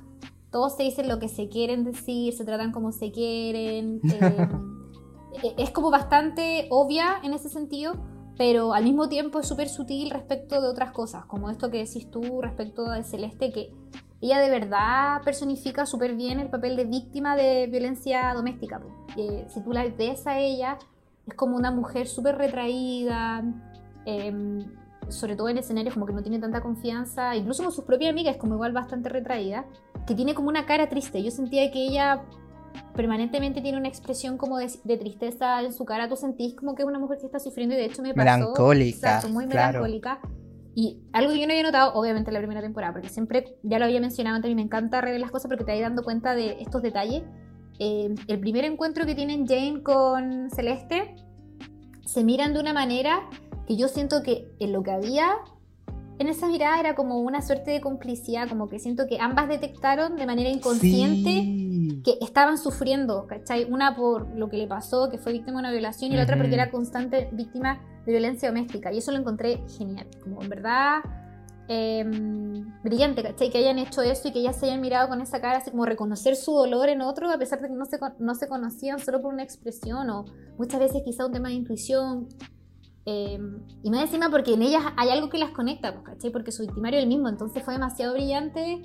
[0.51, 4.01] todos se dicen lo que se quieren decir, se tratan como se quieren,
[5.43, 7.93] eh, es como bastante obvia en ese sentido,
[8.37, 12.09] pero al mismo tiempo es súper sutil respecto de otras cosas, como esto que decís
[12.09, 13.71] tú respecto de Celeste, que
[14.21, 18.81] ella de verdad personifica súper bien el papel de víctima de violencia doméstica.
[19.15, 20.77] si tú la ves a ella,
[21.27, 23.43] es como una mujer súper retraída,
[24.05, 24.65] eh,
[25.09, 28.37] sobre todo en escenarios como que no tiene tanta confianza, incluso con sus propias amigas,
[28.37, 29.65] como igual bastante retraída,
[30.07, 31.21] que tiene como una cara triste.
[31.21, 32.23] Yo sentía que ella
[32.95, 36.07] permanentemente tiene una expresión como de, tristeza en su cara.
[36.09, 38.39] Tú sentís como que es una mujer que está sufriendo y de hecho me pasó.
[38.39, 39.21] Melancólica.
[39.29, 40.19] muy melancólica.
[40.75, 43.79] Y algo que yo no había notado, obviamente, en la primera temporada, porque siempre, ya
[43.79, 46.03] lo había mencionado antes, a mí me encanta rever las cosas porque te vas dando
[46.03, 47.23] cuenta de estos detalles.
[47.79, 51.15] Eh, el primer encuentro que tienen Jane con Celeste,
[52.05, 53.21] se miran de una manera
[53.65, 55.37] que yo siento que en lo que había
[56.19, 60.15] en esa mirada era como una suerte de complicidad, como que siento que ambas detectaron
[60.15, 63.65] de manera inconsciente que estaban sufriendo, ¿cachai?
[63.65, 66.37] Una por lo que le pasó, que fue víctima de una violación, y la otra
[66.37, 68.91] porque era constante víctima de violencia doméstica.
[68.91, 70.99] Y eso lo encontré genial, como en verdad
[71.67, 73.49] em, brillante, ¿cachai?
[73.49, 75.85] Que hayan hecho eso y que ya se hayan mirado con esa cara, así como
[75.85, 79.21] reconocer su dolor en otro, a pesar de que no se, no se conocían solo
[79.21, 80.25] por una expresión o
[80.57, 82.27] muchas veces quizá un tema de intuición
[83.05, 86.31] Em, y más encima porque en ellas hay algo que las conecta, pues, ¿cachai?
[86.31, 88.81] Porque su victimario es el mismo, entonces fue demasiado brillante.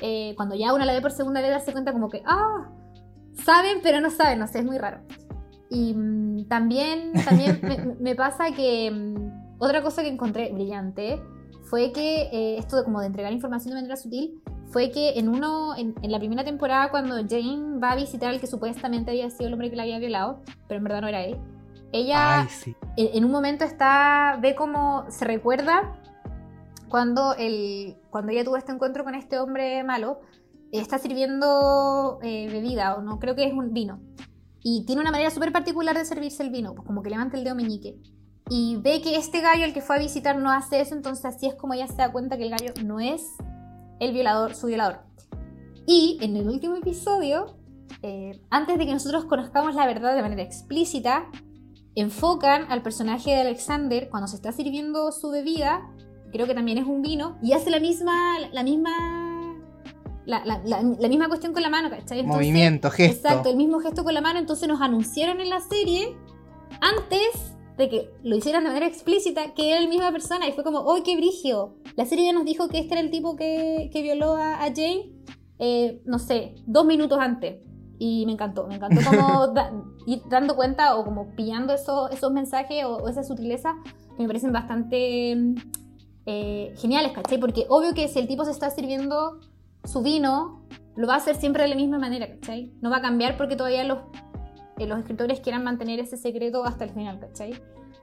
[0.00, 2.70] Eh, cuando ya una la ve por segunda vez, darse cuenta como que, ah,
[3.44, 5.00] saben, pero no saben, no sé, es muy raro.
[5.70, 7.60] Y mm, también, también
[8.00, 11.20] me, pasa que mm, otra cosa que encontré brillante
[11.62, 15.28] fue que eh, esto de como de entregar información de manera sutil fue que en
[15.28, 19.30] uno en, en, la primera temporada cuando Jane va a visitar al que supuestamente había
[19.30, 21.38] sido el hombre que la había violado pero en verdad no era él
[21.94, 22.48] ella
[22.96, 25.96] en, un momento está, ve cómo se recuerda
[26.88, 30.20] cuando, el, cuando ella tuvo este encuentro con este hombre malo,
[30.72, 34.00] está sirviendo eh, bebida, o no, creo que es un vino.
[34.66, 37.44] Y tiene una manera súper particular de servirse el vino, pues como que levanta el
[37.44, 38.00] dedo meñique.
[38.48, 41.46] Y ve que este gallo, el que fue a visitar, no hace eso, entonces así
[41.46, 43.22] es como ella se da cuenta que el gallo no es
[44.00, 45.00] el violador, su violador.
[45.86, 47.58] Y en el último episodio,
[48.02, 51.26] eh, antes de que nosotros conozcamos la verdad de manera explícita,
[51.94, 55.82] enfocan al personaje de Alexander cuando se está sirviendo su bebida,
[56.32, 58.90] creo que también es un vino, y hace la misma, la misma,
[60.26, 62.22] la, misma cuestión con la mano, ¿cachai?
[62.22, 63.28] Movimiento, gesto.
[63.28, 66.16] Exacto, el mismo gesto con la mano, entonces nos anunciaron en la serie
[66.80, 70.64] antes de que lo hicieran de manera explícita que era la misma persona y fue
[70.64, 71.74] como, ¡oh, qué brigio!
[71.96, 75.10] La serie ya nos dijo que este era el tipo que, violó a, Jane,
[75.58, 77.60] eh, no sé, dos minutos antes.
[77.98, 79.54] Y me encantó, me encantó como
[80.06, 83.74] ir dando cuenta o como pillando esos, esos mensajes o, esa sutileza
[84.16, 85.36] que me parecen bastante
[86.26, 87.38] eh, geniales, ¿cachai?
[87.38, 89.40] Porque obvio que si el tipo se está sirviendo
[89.84, 90.66] su vino,
[90.96, 92.72] lo va a hacer siempre de la misma manera, ¿cachai?
[92.80, 93.98] No va a cambiar porque todavía los,
[94.78, 97.54] eh, los escritores quieran mantener ese secreto hasta el final, ¿cachai?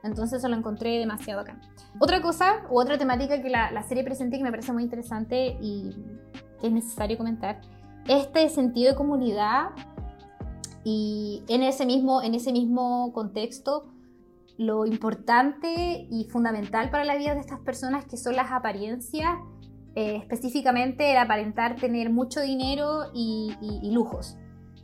[0.03, 1.59] Entonces eso lo encontré demasiado acá.
[1.99, 5.95] Otra cosa u otra temática que la, serie presenta que me parece muy interesante y
[6.59, 7.61] que es necesario comentar
[8.07, 9.69] este sentido de comunidad
[10.83, 13.93] Y en ese mismo, en ese mismo contexto,
[14.57, 19.37] lo importante y fundamental para la vida de estas personas que son las apariencias,
[19.95, 23.53] eh, específicamente el aparentar tener mucho dinero y,
[23.91, 24.37] lujos.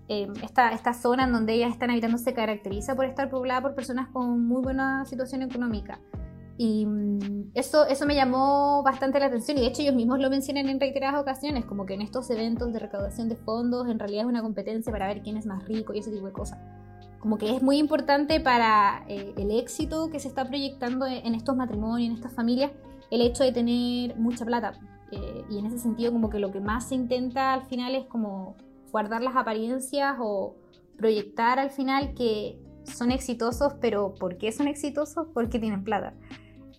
[0.10, 3.76] Eh, esta, esta, zona en donde ellas están habitando se caracteriza por estar poblada por
[3.76, 6.00] personas con muy buena situación económica.
[6.58, 10.30] Y mm, eso, eso me llamó bastante la atención y de hecho ellos mismos lo
[10.30, 14.24] mencionan en reiteradas ocasiones, como que en estos eventos de recaudación de fondos en realidad
[14.24, 16.58] es una competencia para ver quién es más rico y ese tipo de cosas.
[17.20, 21.56] Como que es muy importante para eh, el éxito que se está proyectando en estos
[21.56, 22.72] matrimonios, en estas familias,
[23.12, 24.74] el hecho de tener mucha plata.
[25.12, 28.06] Eh, y en ese sentido como que lo que más se intenta al final es
[28.06, 28.56] como
[28.92, 30.56] guardar las apariencias o
[30.98, 35.28] proyectar al final que son exitosos, pero ¿por qué son exitosos?
[35.34, 36.14] Porque tienen plata.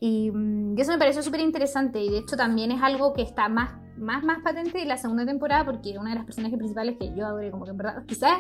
[0.01, 3.49] Mm, y, eso me pareció súper interesante y de hecho también es algo que está
[3.49, 7.15] más, más, más patente en la segunda temporada porque una de las personajes principales que
[7.15, 8.35] yo adoré como que en verdad, quizás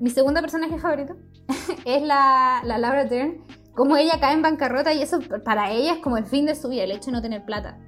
[0.00, 1.16] mi segunda personaje favorito
[1.84, 3.44] es la, la Laura Dern,
[3.74, 6.68] como ella cae en bancarrota y eso para ella es como el fin de su
[6.68, 7.78] vida, el hecho de no tener plata.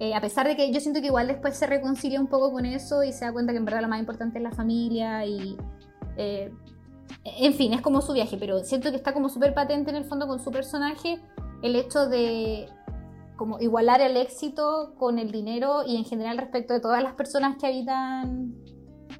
[0.00, 2.64] Eh, a pesar de que yo siento que igual después se reconcilia un poco con
[2.64, 5.56] eso y se da cuenta que en verdad lo más importante es la familia y...
[6.16, 6.50] Eh,
[7.24, 10.04] en fin, es como su viaje, pero siento que está como súper patente en el
[10.04, 11.20] fondo con su personaje
[11.62, 12.66] el hecho de
[13.36, 17.56] como igualar el éxito con el dinero y en general respecto de todas las personas
[17.58, 18.54] que habitan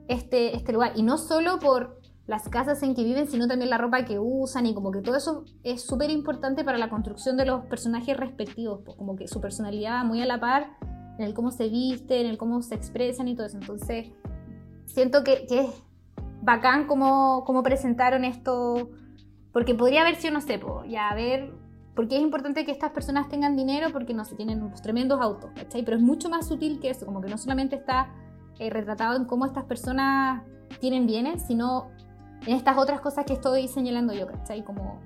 [0.09, 0.93] este, este lugar.
[0.95, 4.67] Y no solo por las casas en que viven, sino también la ropa que usan
[4.67, 8.81] y como que todo eso es súper importante para la construcción de los personajes respectivos,
[8.85, 10.77] pues como que su personalidad muy a la par
[11.19, 13.59] en el cómo se visten, en el cómo se expresan y todo eso.
[13.59, 14.09] Entonces,
[14.87, 15.71] siento que, que es
[16.41, 18.91] bacán cómo, cómo, presentaron esto,
[19.53, 21.53] porque podría haber sido, no sé, ya a ver
[21.95, 25.51] porque es importante que estas personas tengan dinero porque no se tienen unos tremendos autos,
[25.55, 25.85] ¿cachai?
[25.85, 28.09] Pero es mucho más sutil que eso, como que no solamente está
[28.59, 30.43] eh, retratado en cómo estas personas
[30.81, 31.91] tienen bienes, sino
[32.47, 34.65] en estas otras cosas que estoy señalando yo, ¿cachai?
[34.65, 35.01] Como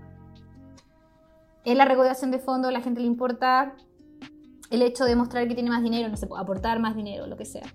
[1.64, 3.74] es la recaudación de fondos, la gente le importa
[4.70, 7.44] el hecho de mostrar que tiene más dinero, no sé, aportar más dinero, lo que
[7.44, 7.66] sea.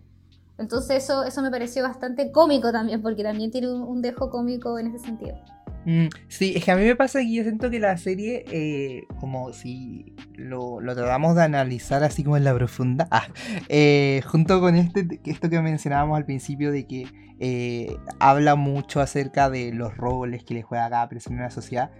[0.57, 4.87] Entonces eso, eso me pareció bastante cómico también, porque también tiene un dejo cómico en
[4.87, 5.37] ese sentido.
[5.85, 9.03] Mm, sí, es que a mí me pasa que yo siento que la serie, eh,
[9.19, 13.27] como si lo, tratamos de analizar así como en la profunda, ah,
[13.69, 17.07] eh, junto con este, esto que mencionábamos al principio de que
[17.39, 21.91] eh, habla mucho acerca de los roles que le juega cada persona en la sociedad,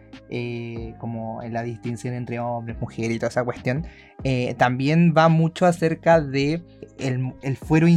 [1.00, 3.86] como en la distinción entre hombres, mujeres y toda esa cuestión,
[4.58, 6.64] también va mucho acerca de
[7.00, 7.88] el, fuero,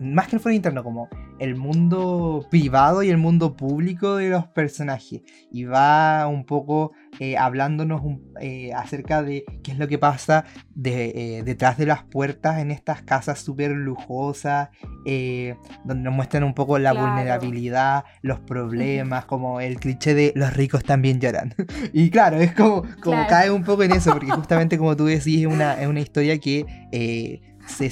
[0.00, 4.46] más que el fuero interno, como el mundo privado y el mundo público de los
[4.48, 5.22] personajes.
[5.50, 8.02] Y va un poco eh, hablándonos
[8.40, 10.44] eh, acerca de qué es lo que pasa
[10.74, 14.70] de, eh, detrás de las puertas en estas casas súper lujosas,
[15.84, 20.84] donde nos muestran un poco la vulnerabilidad, los problemas, como el cliché de los ricos
[20.84, 21.54] también lloran.
[21.92, 25.40] y claro, es como, como cae un poco en eso, porque justamente como tú decís,
[25.40, 26.66] es una, es una historia que,
[27.66, 27.90] se,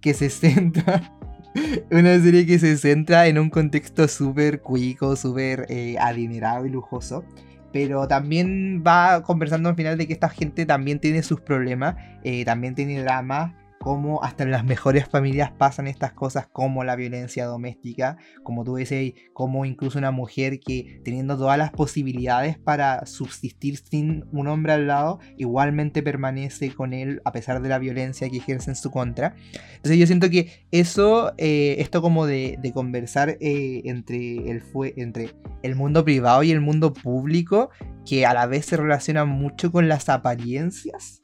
[0.00, 1.16] que se centra
[1.90, 7.24] una serie que se centra en un contexto súper cuico, súper eh, adinerado y lujoso.
[7.72, 12.44] Pero también va conversando al final de que esta gente también tiene sus problemas, eh,
[12.44, 13.52] también tiene dramas
[13.86, 18.74] cómo hasta en las mejores familias pasan estas cosas como la violencia doméstica, como tú
[18.74, 24.72] decías, como incluso una mujer que teniendo todas las posibilidades para subsistir sin un hombre
[24.72, 28.90] al lado, igualmente permanece con él a pesar de la violencia que ejerce en su
[28.90, 29.36] contra.
[29.76, 35.30] Entonces yo siento que eso, eh, esto como de, conversar eh, entre, el fue, entre
[35.62, 37.70] el mundo privado y el mundo público,
[38.04, 41.20] que a la vez se relaciona mucho con las apariencias,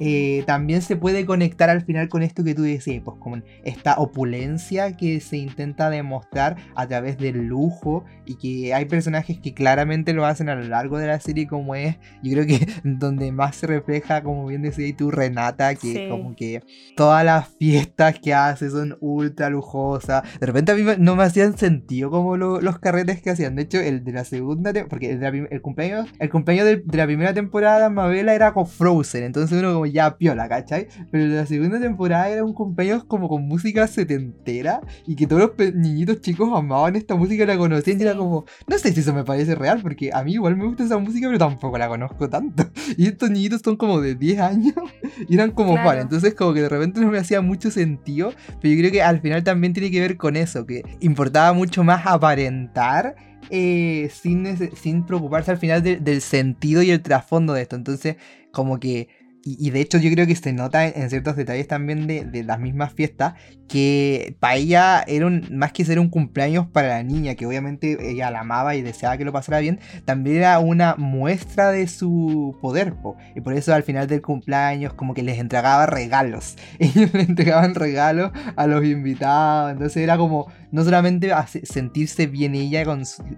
[0.00, 3.96] eh, también se puede conectar al final con esto que tú decías, pues con esta
[3.96, 10.12] opulencia que se intenta demostrar a través del lujo y que hay personajes que claramente
[10.12, 13.56] lo hacen a lo largo de la serie como es, yo creo que donde más
[13.56, 16.62] se refleja, como bien decías tú, Renata, que como que
[16.96, 21.56] todas las fiestas que hace son ultra lujosas, de repente a mí no me hacían
[21.58, 26.08] sentido como los carretes que hacían, de hecho el de la segunda, porque el, cumpleaños,
[26.18, 30.16] el cumpleaños de, de la primera temporada Mabela era con Frozen, entonces uno como ya
[30.16, 30.88] piola, ¿cachai?
[31.10, 35.74] Pero la segunda temporada era un cumpleaños como con música setentera y que todos los
[35.74, 39.24] niñitos chicos amaban esta música, la conocían y era como, no sé si eso me
[39.24, 42.64] parece real, porque a mí igual me gusta esa música, pero tampoco la conozco tanto.
[42.96, 44.74] Y estos niñitos son como de 10 años
[45.28, 46.00] y eran como claro.
[46.00, 49.20] entonces como que de repente no me hacía mucho sentido, pero yo creo que al
[49.20, 53.16] final también tiene que ver con eso, que importaba mucho más aparentar
[53.50, 57.76] eh, sin, sin preocuparse al final del sentido y el trasfondo de esto.
[57.76, 58.16] Entonces,
[58.50, 59.08] como que
[59.46, 62.58] y, de hecho yo creo que se nota en, ciertos detalles también de, de, las
[62.58, 63.34] mismas fiestas
[63.68, 68.10] que para ella era un, más que ser un cumpleaños para la niña, que obviamente
[68.10, 72.56] ella la amaba y deseaba que lo pasara bien, también era una muestra de su
[72.60, 72.94] poder.
[73.34, 76.56] Y por eso al final del cumpleaños como que les entregaba regalos.
[76.78, 79.72] Ellos le entregaban regalos a los invitados.
[79.72, 81.32] Entonces era como no solamente
[81.62, 82.84] sentirse bien ella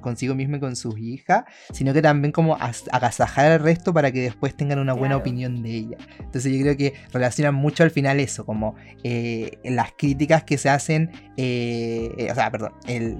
[0.00, 4.22] consigo misma y con sus hijas, sino que también como agasajar al resto para que
[4.22, 5.95] después tengan una buena opinión de ella.
[6.20, 8.74] Entonces yo creo que relacionan mucho al final eso, como
[9.04, 12.72] eh, las críticas que se hacen, eh, eh, o sea, perdón,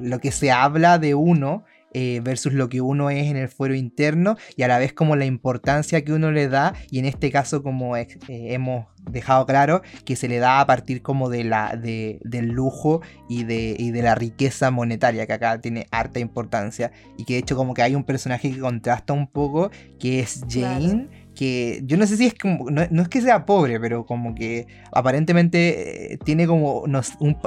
[0.02, 1.64] lo que se habla de uno
[1.98, 5.16] eh, versus lo que uno es en el fuero interno y a la vez como
[5.16, 9.80] la importancia que uno le da y en este caso como eh, hemos dejado claro
[10.04, 13.00] que se le da a partir como de la, de, del lujo
[13.30, 16.92] y de, y de la riqueza monetaria que acá tiene harta importancia.
[17.16, 20.44] Y que de hecho como que hay un personaje que contrasta un poco que es
[20.50, 24.34] Jane que yo no sé si es como, no, es que sea pobre, pero como
[24.34, 27.00] que aparentemente eh, tiene como no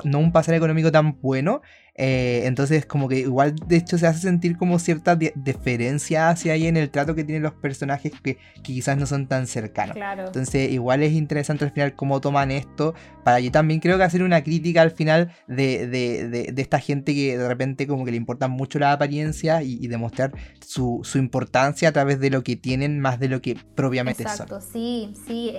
[0.06, 1.62] no un pasar económico tan bueno,
[2.02, 6.66] eh, entonces, como que igual, de hecho, se hace sentir como cierta deferencia hacia ahí
[6.66, 9.98] en el trato que tienen los personajes que, quizás no son tan cercanos.
[9.98, 12.94] Entonces, igual es interesante al final cómo toman esto.
[13.26, 17.14] Para yo también creo que hacer una crítica al final de, de, de, esta gente
[17.14, 20.32] que de repente como que le importa mucho la apariencia y, demostrar
[20.66, 24.62] su, su, importancia a través de lo que tienen más de lo que propiamente Exacto,
[24.62, 25.54] sí, sí.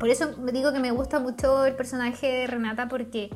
[0.00, 3.28] Por eso digo que me gusta mucho el personaje de Renata porque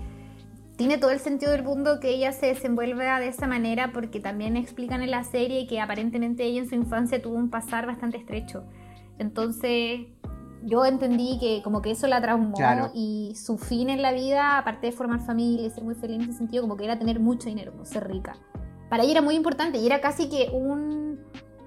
[0.81, 4.57] tiene todo el sentido del mundo que ella se desenvuelva de esa manera porque también
[4.57, 8.64] explican en la serie que aparentemente ella en su infancia tuvo un pasar bastante estrecho.
[9.18, 10.07] Entonces
[10.62, 12.55] yo entendí que como que eso la traumó
[12.95, 16.31] y su fin en la vida, aparte de formar familia y ser muy feliz en
[16.31, 18.39] ese sentido, como que era tener mucho dinero, ser rica.
[18.89, 21.20] Para ella era muy importante y era casi que un...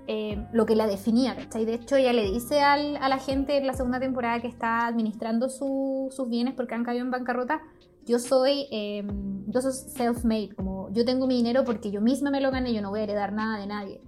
[0.07, 1.65] Eh, lo que la definía, ¿cachai?
[1.65, 5.49] De hecho, ella le dice a la gente en la segunda temporada que está administrando
[5.49, 7.61] sus bienes porque han caído en bancarrota,
[8.05, 9.05] yo soy, eh,
[9.47, 12.81] yo soy self-made, como yo tengo mi dinero porque yo misma me lo gané, yo
[12.81, 14.01] no voy a heredar nada de nadie.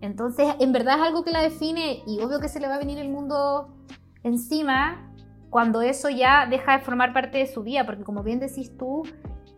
[0.00, 2.78] Entonces, en verdad es algo que la define y obvio que se le va a
[2.78, 3.74] venir el mundo
[4.22, 5.12] encima
[5.50, 9.02] cuando eso ya deja de formar parte de su vida, porque como bien decís tú,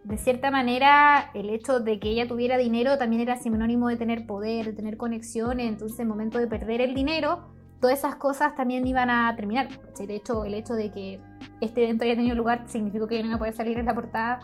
[0.04, 4.26] de cierta manera el hecho de que ella tuviera dinero también era sinónimo de tener
[4.26, 7.52] poder, de tener conexiones, entonces en el momento de perder el dinero,
[7.82, 9.68] todas esas cosas también iban a terminar.
[9.98, 11.20] De hecho, el hecho de que
[11.60, 13.94] este evento haya tenido lugar significó que ella no iba a poder salir en la
[13.94, 14.40] portada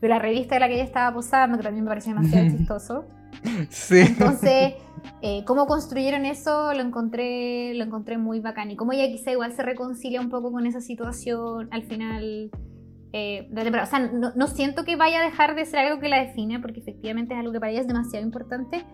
[0.00, 3.04] de la revista de la que ella estaba posando, que también me pareció demasiado chistoso.
[3.68, 4.00] Sí.
[4.00, 4.74] Entonces,
[5.22, 8.70] eh, cómo construyeron eso lo encontré, lo encontré muy bacán.
[8.70, 12.50] Y cómo ella quizá igual se reconcilia un poco con esa situación al final
[13.12, 16.24] eh, O sea, no, no, siento que vaya a dejar de ser algo que la
[16.24, 18.84] define, porque efectivamente es algo que para ella es demasiado importante,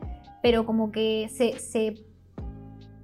[0.43, 1.95] pero como que se, se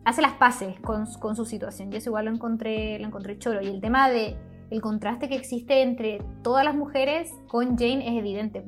[0.05, 1.93] hace las paces con, con, su situación.
[1.93, 3.61] Y eso igual lo encontré, lo encontré choro.
[3.63, 4.37] Y el tema de
[4.71, 8.65] el contraste que existe entre todas las mujeres con Jane es evidente.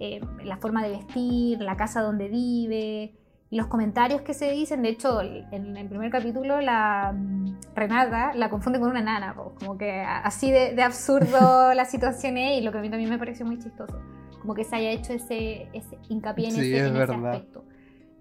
[0.00, 3.14] Eh, la forma de vestir, la casa donde vive,
[3.50, 4.82] los comentarios que se dicen.
[4.82, 9.34] De hecho, en el primer capítulo, la mm, Renata la confunde con una nana.
[9.34, 13.18] como que así de, absurdo la situación es y lo que a mí también me
[13.18, 14.00] pareció muy chistoso.
[14.40, 17.64] Como que se haya hecho ese, ese hincapié en, ese, en ese, aspecto.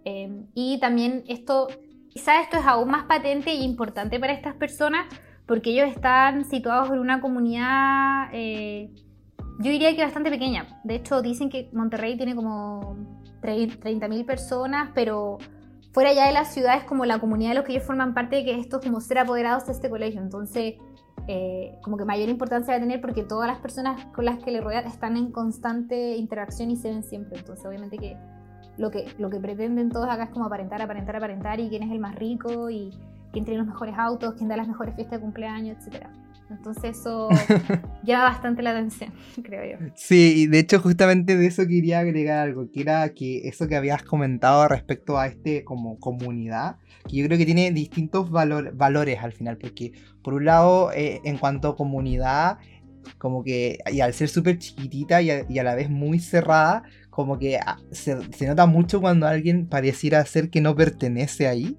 [0.05, 1.67] Eh, y también esto
[2.09, 5.05] Quizá esto es aún más patente e importante para estas personas
[5.45, 8.91] porque ellos están situados en una comunidad, eh,
[9.59, 10.79] yo diría que bastante pequeña.
[10.83, 12.95] De hecho, dicen que Monterrey tiene como
[13.41, 15.39] 30.000 personas, pero
[15.91, 18.59] fuera ya de las ciudades como la comunidad de los que ellos forman parte, que
[18.59, 20.21] esto es como ser apoderados de este colegio.
[20.21, 20.75] Entonces,
[21.27, 24.51] eh, como que mayor importancia va a tener porque todas las personas con las que
[24.51, 27.39] le rodean están en constante interacción y se ven siempre.
[27.39, 28.17] Entonces, obviamente que
[28.79, 31.91] lo que, lo que pretenden todos acá es como aparentar, aparentar, aparentar y quién es
[31.91, 32.91] el más rico y
[33.31, 36.07] quién tiene los mejores autos, quién da las mejores fiestas de cumpleaños, etc.
[36.49, 37.29] Entonces eso
[38.03, 39.13] llama bastante la atención,
[39.43, 39.85] creo yo.
[39.95, 43.75] Sí, y de hecho justamente de eso quería agregar algo, que era que eso que
[43.75, 46.77] habías comentado respecto a este como comunidad,
[47.07, 49.91] que yo creo que tiene distintos valores al final, porque
[50.23, 52.57] por un lado, eh, en cuanto a comunidad,
[53.17, 56.83] como que, y al ser súper chiquitita y a, la vez muy cerrada,
[57.19, 58.15] como que ah, se,
[58.47, 61.77] nota mucho cuando alguien pareciera ser que no pertenece ahí.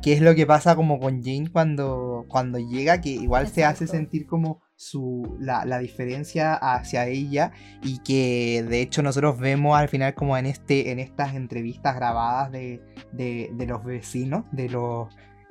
[0.00, 3.88] Que es lo que pasa como con Jane cuando, cuando llega, que igual se hace
[3.88, 7.50] sentir como su, la, diferencia hacia ella
[7.82, 12.52] y que de hecho nosotros vemos al final como en, este, en estas entrevistas grabadas
[12.52, 12.80] de,
[13.10, 15.08] de, de los vecinos, de los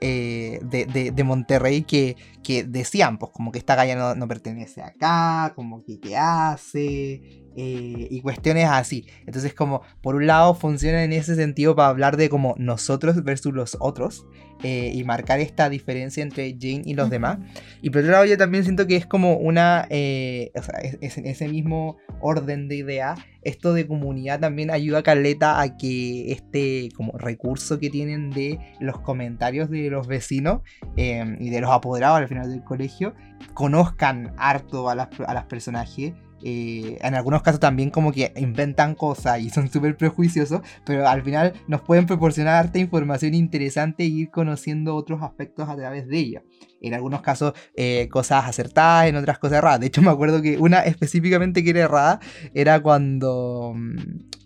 [0.08, 5.54] eh, de, Monterrey que, que, decían, pues como que esta calle no, no pertenece acá,
[5.56, 7.14] como que qué hace,
[7.56, 9.08] eh, y cuestiones así.
[9.26, 13.54] Entonces como por un lado funciona en ese sentido para hablar de como nosotros versus
[13.54, 14.28] los otros
[14.64, 17.38] eh, y marcar esta diferencia entre Jane y los demás.
[17.82, 21.18] Y por otro lado yo también siento que es como una, eh, o sea, es,
[21.18, 26.90] ese mismo orden de idea, esto de comunidad también ayuda a Caleta a que este
[26.96, 30.62] como recurso que tienen de los comentarios de los vecinos
[30.96, 33.14] y de los apoderados al final del colegio
[33.54, 38.96] conozcan harto a las, a las personajes eh, en algunos casos también como que inventan
[38.96, 44.32] cosas y son súper prejuiciosos, pero al final nos pueden proporcionar información interesante e ir
[44.32, 46.44] conociendo otros aspectos a través de ella.
[46.82, 49.80] En algunos casos eh, cosas acertadas, en otras cosas erradas.
[49.80, 52.20] De hecho me acuerdo que una específicamente que era errada
[52.54, 53.96] era cuando mm,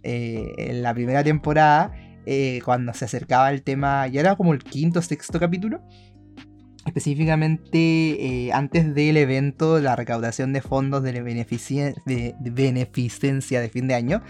[0.03, 1.91] eh, en la primera temporada,
[2.63, 5.81] cuando se acercaba el tema, ya era como el quinto o sexto capítulo,
[6.89, 13.95] específicamente eh, antes del evento, la recaudación de fondos de, de, beneficencia de fin de
[13.95, 14.21] año,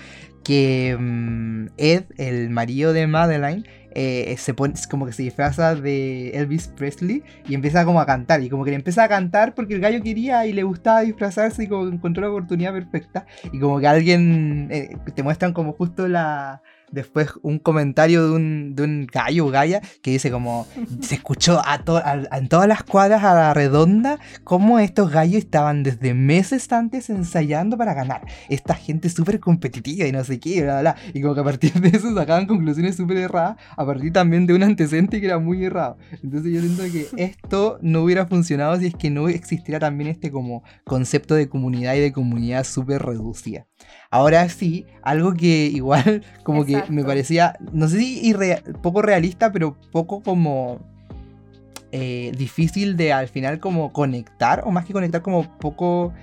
[0.44, 6.30] que mm, Ed, el marido de Madeline, eh, se pone como que se disfraza de
[6.30, 8.44] Elvis Presley y empieza como a cantar.
[8.44, 11.64] Y como que le empieza a cantar porque el gallo quería y le gustaba disfrazarse
[11.64, 13.26] y como encontró la oportunidad perfecta.
[13.52, 16.62] Y como que alguien eh, te muestran como justo la,
[16.92, 19.52] después un comentario de un, de un gallo o
[20.02, 20.68] que dice como
[21.02, 21.82] se escuchó a,
[22.32, 27.78] en todas las cuadras a la redonda cómo estos gallos estaban desde meses antes ensayando
[27.78, 28.26] para ganar.
[28.50, 31.74] Esta gente súper competitiva y no sé qué, bla, bla, Y como que a partir
[31.74, 35.64] de eso sacaban conclusiones súper erradas, a partir también de un antecedente que era muy
[35.64, 35.98] errado.
[36.24, 40.32] Entonces yo siento que esto no hubiera funcionado si es que no existiera también este
[40.32, 43.69] como concepto de comunidad y de comunidad súper reducida.
[44.12, 48.36] Ahora sí, algo que igual como que me parecía, no sé si
[48.82, 50.80] poco realista, pero poco como
[51.92, 56.14] eh, difícil de al final como conectar, o más que conectar como poco...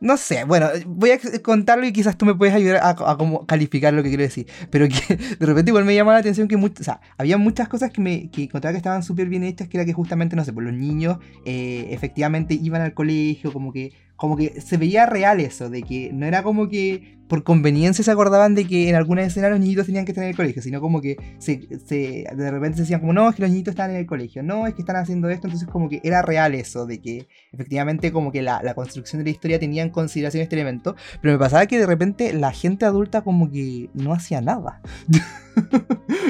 [0.00, 3.94] No sé, bueno, voy a contarlo y quizás tú me puedes ayudar a, como calificar
[3.94, 4.46] lo que quiero decir.
[4.70, 7.90] Pero que de repente igual me llama la atención que o sea, había muchas cosas
[7.90, 10.52] que me que encontraba que estaban súper bien hechas, que era que justamente, no sé,
[10.52, 15.40] pues los niños eh, efectivamente iban al colegio, como que como que se veía real
[15.40, 19.26] eso, de que no era como que por conveniencia se acordaban de que en algunas
[19.26, 22.76] escenas los niñitos tenían que estar en el colegio, sino como que se, de repente
[22.76, 24.82] se decían como, no, es que los niñitos están en el colegio, no, es que
[24.82, 28.62] están haciendo esto, entonces como que era real eso, de que efectivamente como que la,
[28.62, 31.86] la construcción de la historia tenía en consideración este elemento, pero me pasaba que de
[31.86, 34.80] repente la gente adulta como que no hacía nada.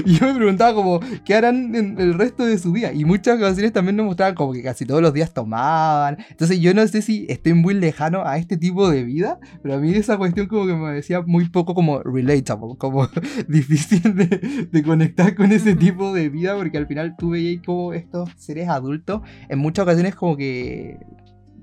[0.05, 2.93] y yo me preguntaba como, ¿qué harán en el resto de su vida?
[2.93, 6.19] Y muchas ocasiones también nos mostraban como que casi todos los días tomaban.
[6.31, 9.79] Entonces yo no sé si estoy muy lejano a este tipo de vida, pero a
[9.79, 13.09] mí esa cuestión como que decía muy poco como relatable, como
[13.49, 17.93] difícil de, de conectar con ese tipo de vida, porque al final tú veías como
[17.93, 20.99] estos seres adultos en muchas ocasiones como que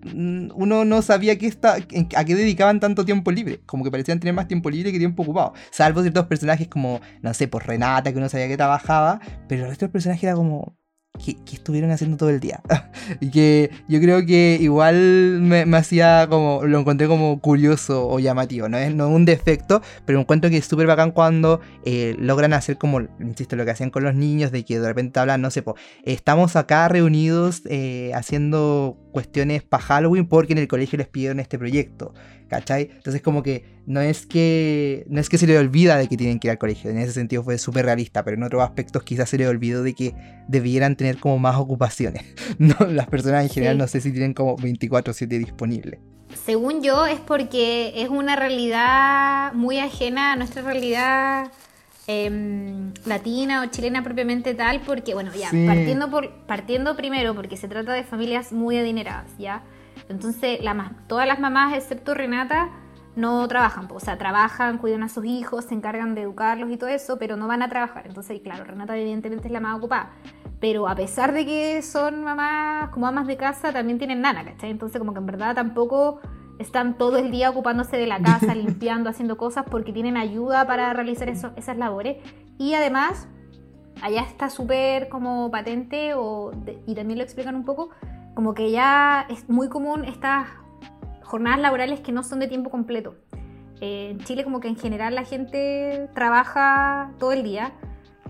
[0.04, 3.62] Mm, uno no sabía qué está, a qué dedicaban tanto tiempo libre.
[3.66, 5.54] Como que parecían tener más tiempo libre que tiempo ocupado.
[5.72, 9.20] Salvo ciertos personajes como, no sé, por Renata, que uno sabía que trabajaba.
[9.48, 10.76] Pero el resto del personaje era como,
[11.24, 12.62] que, estuvieron haciendo todo el día.
[13.20, 18.70] y que yo creo que igual me, hacía como, lo encontré como curioso o llamativo.
[18.70, 22.78] No es, no un defecto, pero encuentro que es súper bacán cuando eh, logran hacer
[22.78, 25.64] como, insisto, lo que hacían con los niños, de que de repente hablan, no sé,
[26.04, 31.60] estamos acá reunidos eh, haciendo cuestiones para Halloween porque en el colegio les pidieron este
[31.60, 32.14] proyecto.
[32.52, 32.90] ¿Cachai?
[32.92, 36.38] Entonces como que no es que no es que se le olvida de que tienen
[36.38, 39.30] que ir al colegio, en ese sentido fue súper realista, pero en otros aspectos quizás
[39.30, 40.14] se le olvidó de que
[40.50, 42.26] debieran tener como más ocupaciones.
[42.60, 46.02] No, las personas en general no sé si tienen como 24/7 disponible.
[46.46, 51.52] Según yo es porque es una realidad muy ajena a nuestra realidad
[52.08, 57.70] em, latina o chilena propiamente tal, porque bueno, ya, partiendo, por, partiendo primero porque se
[57.70, 59.64] trata de familias muy adineradas, ¿ya?
[60.12, 60.60] Entonces,
[61.08, 62.70] todas las mamás, excepto Renata,
[63.16, 66.90] no trabajan, o sea, trabajan, cuidan a sus hijos, se encargan de educarlos y todo
[66.90, 68.08] eso, pero no van a trabajar.
[68.08, 70.12] Entonces, claro, Renata evidentemente es la más ocupada.
[70.60, 74.70] Pero a pesar de que son mamás como amas de casa, también tienen nana, ¿cachai?
[74.70, 76.22] Entonces, como que en verdad tampoco
[76.60, 80.94] están todo el día ocupándose de la casa, limpiando, haciendo cosas, porque tienen ayuda para
[80.94, 82.18] realizar esas labores.
[82.58, 83.28] Y además,
[84.02, 86.52] allá está súper como patente, o
[86.86, 87.90] y también lo explican un poco,
[88.34, 90.48] como que ya es muy común estas
[91.24, 93.16] jornadas laborales que no son de tiempo completo.
[93.80, 97.74] Eh, en Chile como que en general la gente trabaja todo el día,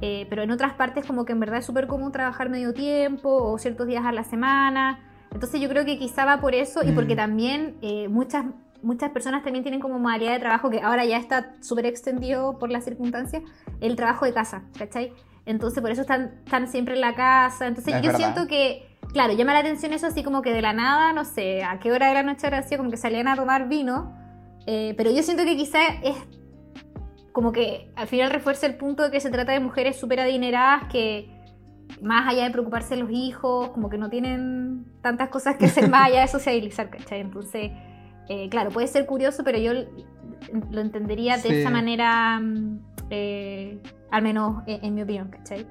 [0.02, 3.30] eh, pero en otras partes como que en verdad es súper común trabajar medio tiempo
[3.30, 5.00] o ciertos días a la semana.
[5.32, 7.18] Entonces yo creo que quizá va por eso y porque mm.
[7.18, 8.46] también eh, muchas,
[8.82, 12.70] muchas personas también tienen como modalidad de trabajo que ahora ya está súper extendido por
[12.70, 13.44] las circunstancias,
[13.80, 15.14] el trabajo de casa, ¿cachai?
[15.46, 17.68] entonces por eso están, están siempre en la casa.
[17.68, 21.14] Entonces yo siento que, claro, llama la atención eso así como que de la nada,
[21.14, 23.68] no sé, a qué hora de la noche era así, como que salían a tomar
[23.68, 24.16] vino.
[24.68, 26.16] Eh, pero yo siento que quizá es
[27.32, 30.84] como que al final refuerza el punto de que se trata de mujeres súper adineradas
[30.92, 31.30] que
[32.02, 35.90] más allá de preocuparse de los hijos, como que no tienen tantas cosas que hacer
[35.90, 37.22] más allá de socializar, ¿cachai?
[37.22, 37.72] Entonces,
[38.30, 39.74] eh, claro, puede ser curioso, pero yo
[40.72, 45.66] lo entendería de esa manera, mm, eh, al menos en, mi opinión, ¿cachai?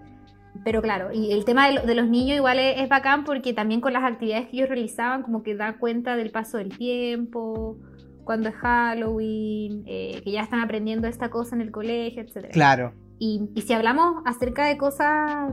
[0.64, 4.04] Pero claro, y el tema de, los niños igual es, bacán porque también con las
[4.04, 7.78] actividades que ellos realizaban como que da cuenta del paso del tiempo,
[8.24, 12.50] cuando es Halloween, eh, que ya están aprendiendo esta cosa en el colegio, etc.
[12.52, 12.92] Claro.
[13.18, 15.52] Y, y si hablamos acerca de cosas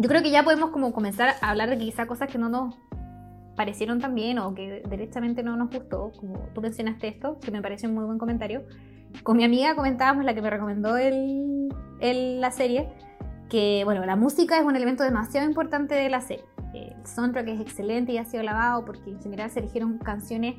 [0.00, 2.76] yo creo que ya podemos como comenzar a hablar de quizá cosas que no nos
[3.56, 7.60] parecieron tan bien o que directamente no nos gustó, como tú mencionaste esto, que me
[7.60, 8.62] pareció un muy buen comentario.
[9.24, 11.68] Con mi amiga comentábamos, la que me recomendó el,
[12.00, 12.88] la serie,
[13.48, 16.44] que bueno, la música es un elemento demasiado importante de la serie.
[16.74, 20.56] El soundtrack es excelente y ha sido lavado porque en general se eligieron canciones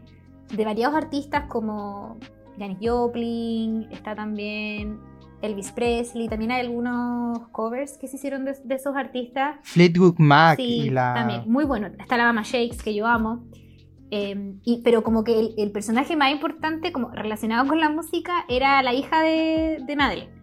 [0.55, 2.17] de variados artistas como
[2.57, 4.99] Janis Joplin, está también
[5.41, 9.57] Elvis Presley, también hay algunos covers que se hicieron de, esos artistas.
[9.63, 11.13] Fleetwood Mac sí, y la...
[11.13, 11.87] también, muy bueno.
[11.87, 13.45] Está la Mama Shakes, que yo amo.
[14.11, 18.81] Em, y, pero como que el, personaje más importante como relacionado con la música era
[18.81, 20.33] la hija de, de Madeleine.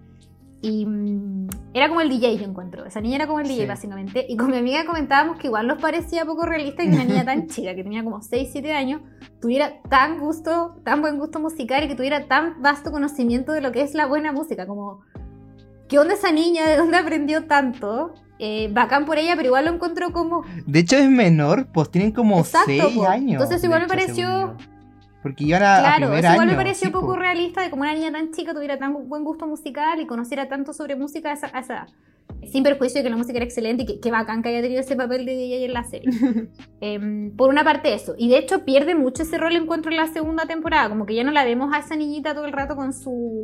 [0.63, 1.46] Y mm,
[1.79, 2.87] era como el DJ, yo encuentro.
[2.87, 4.25] Esa niña era como el DJ, básicamente.
[4.29, 7.47] Y con mi amiga comentábamos que igual nos parecía poco realista que una niña tan
[7.49, 9.03] chica, que tenía como 6, 7 años,
[9.41, 13.73] tuviera tan gusto, tan buen gusto musical y que tuviera tan vasto conocimiento de lo
[13.73, 14.67] que es la buena música.
[14.67, 15.03] Como,
[15.89, 16.67] ¿qué onda esa niña?
[16.67, 18.15] ¿De dónde aprendió tanto?
[18.39, 20.45] Eh, bacán por ella, pero igual lo encontró como.
[20.67, 23.33] De hecho, es menor, pues tienen como 6 años.
[23.33, 24.57] Entonces, igual me pareció
[25.27, 28.31] porque iban a, claro, eso igual me pareció poco realista de como una niña tan
[28.31, 31.89] chica tuviera tan buen gusto musical y conociera tanto sobre música a esa, edad.
[32.53, 34.95] Sin perjuicio de que la música era excelente y que, bacán que haya tenido ese
[34.95, 36.09] papel de DJ en la serie.
[36.81, 38.15] Em, por una parte eso.
[38.17, 40.89] Y de hecho pierde mucho ese rol encuentro en la segunda temporada.
[40.89, 43.43] Como que ya no la vemos a esa niñita todo el rato con su...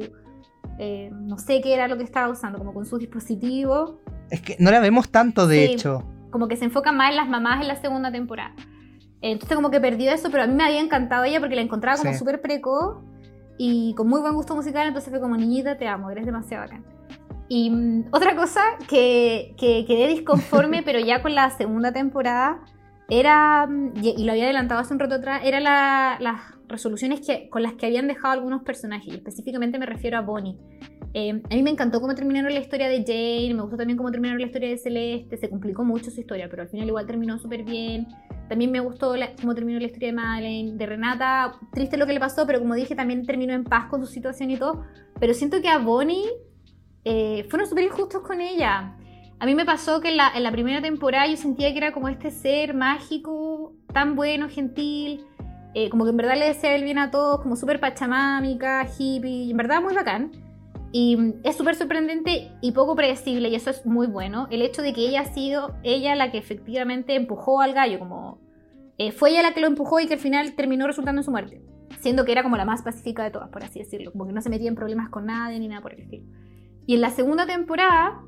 [0.79, 4.01] Eh, no sé qué era lo que estaba usando, como con su dispositivo.
[4.31, 6.05] Es que no la vemos tanto, de hecho.
[6.31, 8.55] Como que se enfoca más en las mamás en la segunda temporada.
[9.23, 11.97] Entonces como que perdió eso, pero a mí me había encantado ella porque la encontraba
[11.97, 12.99] como súper precoz
[13.57, 16.85] y con muy buen gusto musical, entonces fue como, niñita, te amo, eres demasiado bacán.
[17.49, 22.61] Y mm, otra cosa que, que, quedé disconforme, pero ya con la segunda temporada,
[23.09, 27.63] era, mm, y, lo había adelantado hace un rato atrás, era las resoluciones que, con
[27.63, 30.57] las que habían dejado algunos personajes, y específicamente me refiero a Bonnie.
[31.15, 34.11] Eh, a mí me encantó cómo terminaron la historia de Jane, me gustó también cómo
[34.11, 37.39] terminaron la historia de Celeste, se complicó mucho su historia, pero al final igual terminó
[37.39, 38.09] súper bien.
[38.49, 42.21] También me gustó cómo terminó la historia de Madeleine, de Renata, triste lo que le
[42.21, 44.85] pasó, pero como dije, también terminó en paz con su situación y todo.
[45.19, 46.29] Pero siento que a Bonnie
[47.05, 48.97] eh, fueron súper injustos con ella.
[49.39, 51.93] A mí me pasó que en la, en la primera temporada yo sentía que era
[51.93, 55.25] como este ser mágico, tan bueno, gentil,
[55.75, 59.51] eh, como que en verdad le desea el bien a todos, como súper pachamámica, hippie,
[59.51, 60.31] en verdad muy bacán.
[60.95, 64.47] Y es súper sorprendente y poco predecible, y eso es muy bueno.
[64.51, 68.39] El hecho de que ella ha sido ella la que efectivamente empujó al gallo, como
[68.99, 71.31] eh, fue ella la que lo empujó y que al final terminó resultando en su
[71.31, 71.63] muerte.
[72.01, 74.13] Siendo que era como la más pacífica de todas, por así decirlo.
[74.13, 76.27] Como que no se metía en problemas con nadie ni nada por el estilo.
[76.87, 78.21] Y en la segunda temporada,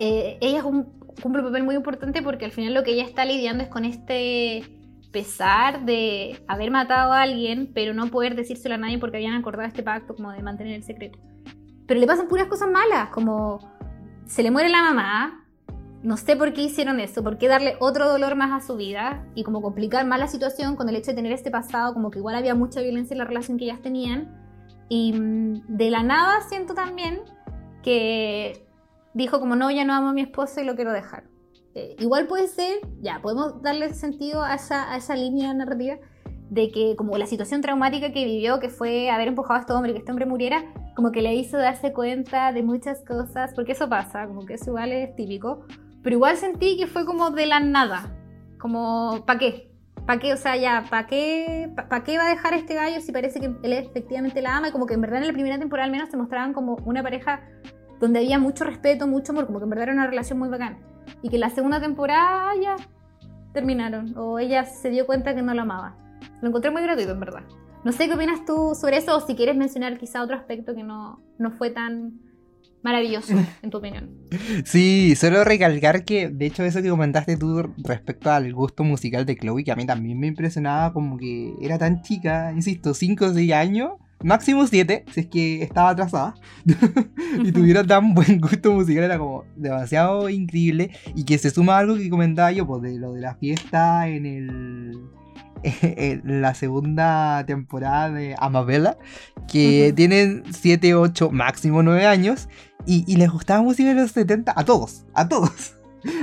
[0.00, 3.62] eh, ella cumple un papel muy importante porque al final lo que ella está lidiando
[3.62, 4.64] es con este
[5.12, 9.68] pesar de haber matado a alguien, pero no poder decírselo a nadie porque habían acordado
[9.68, 11.18] este pacto como de mantener el secreto.
[11.86, 13.58] Pero le pasan puras cosas malas, como
[14.26, 15.42] se le muere la mamá,
[16.02, 19.24] no sé por qué hicieron eso, por qué darle otro dolor más a su vida
[19.34, 22.18] y como complicar más la situación con el hecho de tener este pasado, como que
[22.18, 24.34] igual había mucha violencia en la relación que ellas tenían.
[24.88, 27.20] Y mm, de la nada siento también
[27.82, 28.66] que
[29.14, 31.24] dijo como no, ya no amo a mi esposo y lo quiero dejar.
[31.74, 35.96] Eh, igual puede ser, ya, podemos darle sentido a esa, a esa línea narrativa
[36.50, 39.92] de que como la situación traumática que vivió, que fue haber empujado a este hombre
[39.92, 40.64] y que este hombre muriera,
[40.94, 44.66] como que le hizo darse cuenta de muchas cosas, porque eso pasa, como que eso
[44.66, 45.64] igual es típico,
[46.02, 48.14] pero igual sentí que fue como de la nada,
[48.58, 49.72] como, ¿para qué?
[50.06, 50.34] ¿Para qué?
[50.34, 53.46] O sea, ya, ¿para qué, ¿para qué va a dejar este gallo si parece que
[53.62, 54.68] él efectivamente la ama?
[54.68, 57.02] Y como que en verdad en la primera temporada al menos se mostraban como una
[57.02, 57.40] pareja
[57.98, 60.76] donde había mucho respeto, mucho amor, como que en verdad era una relación muy bacana.
[61.22, 62.76] Y que la segunda temporada ya
[63.52, 65.96] terminaron, o ella se dio cuenta que no lo amaba.
[66.40, 67.42] Lo encontré muy gratuito, en verdad.
[67.84, 70.84] No sé qué opinas tú sobre eso o si quieres mencionar quizá otro aspecto que
[70.84, 72.20] no, no fue tan
[72.82, 74.10] maravilloso, en tu opinión.
[74.64, 79.36] Sí, solo recalcar que, de hecho, eso que comentaste tú respecto al gusto musical de
[79.36, 83.32] Chloe, que a mí también me impresionaba como que era tan chica, insisto, 5 o
[83.32, 83.90] 6 años,
[84.24, 86.34] máximo 7, si es que estaba atrasada,
[87.44, 90.90] y tuviera tan buen gusto musical, era como demasiado increíble.
[91.14, 94.26] Y que se suma algo que comentaba yo, pues de lo de la fiesta en
[94.26, 95.00] el.
[95.62, 98.98] En la segunda temporada de Amabella,
[99.46, 102.48] que tienen 7, 8, máximo 9 años,
[102.84, 105.76] y, y les gustaba música de los 70 a todos, a todos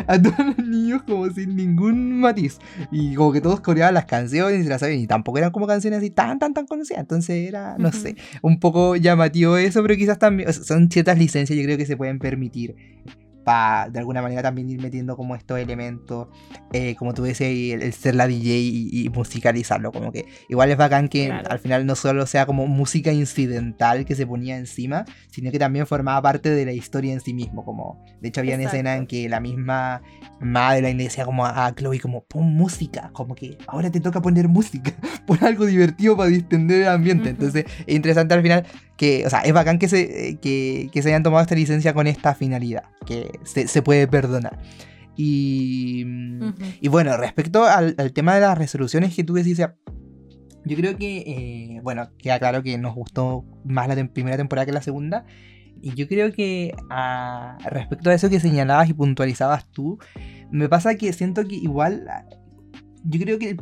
[0.07, 2.59] a todos los niños como sin ningún matiz.
[2.91, 4.99] Y como que todos coreaban las canciones y se las sabían.
[4.99, 7.01] Y tampoco eran como canciones así tan, tan, tan conocidas.
[7.01, 11.63] Entonces era, no sé, un poco llamativo eso, pero quizás también son ciertas licencias yo
[11.63, 12.75] creo que se pueden permitir
[13.49, 16.27] para de alguna manera también ir metiendo como estos elementos,
[16.71, 21.07] eh, como tú decías, el, ser la DJ y, musicalizarlo, como que igual es bacán
[21.07, 25.57] que al final no solo sea como música incidental que se ponía encima, sino que
[25.57, 28.95] también formaba parte de la historia en sí mismo, como de hecho había una escena
[28.95, 30.03] en que la misma
[30.39, 34.47] madre le decía como a Chloe como pon música, como que ahora te toca poner
[34.47, 34.93] música,
[35.25, 38.67] pon algo divertido para distender el ambiente, entonces es interesante al final
[38.99, 42.35] que, o sea, es bacán que se, que, se hayan tomado esta licencia con esta
[42.35, 44.59] finalidad, que se, puede perdonar.
[45.15, 46.05] Y,
[46.81, 49.59] y bueno, respecto al, tema de las resoluciones que tú decís,
[50.65, 54.71] yo creo que, eh, bueno, queda claro que nos gustó más la primera temporada que
[54.71, 55.25] la segunda.
[55.81, 59.97] Y yo creo que a, respecto a eso que señalabas y puntualizabas tú,
[60.51, 62.05] me pasa que siento que igual,
[63.03, 63.55] yo creo que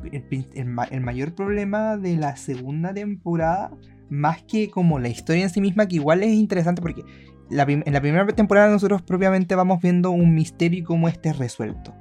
[0.55, 3.71] el mayor problema de la segunda temporada
[4.09, 7.03] más que como la historia en sí misma, que igual es interesante porque
[7.49, 11.93] en la primera temporada nosotros propiamente vamos viendo un misterio y cómo este es resuelto.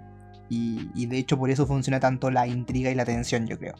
[0.49, 3.75] Y, de hecho por eso funciona tanto la intriga y la tensión, yo creo.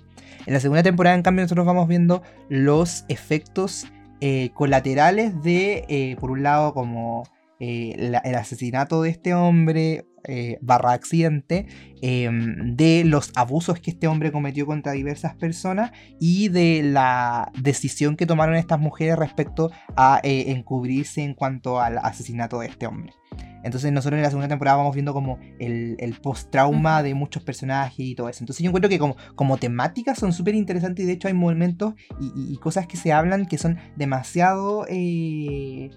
[0.47, 3.87] En la segunda temporada, en cambio, nosotros vamos viendo los efectos
[4.21, 7.25] eh, colaterales de, eh, por un lado, como
[7.61, 11.67] eh, el asesinato de este hombre, eh, barra accidente
[12.03, 18.17] em, de los abusos que este hombre cometió contra diversas personas y de la decisión
[18.17, 23.13] que tomaron estas mujeres respecto a eh, encubrirse en cuanto al asesinato de este hombre.
[23.67, 28.15] Entonces nosotros en la segunda temporada vamos viendo como el, post-trauma de muchos personajes y
[28.15, 28.45] todo eso.
[28.45, 31.95] Entonces yo encuentro que como, como temáticas son súper interesantes y de hecho hay momentos
[32.21, 35.91] y, cosas que se hablan que son demasiado eh,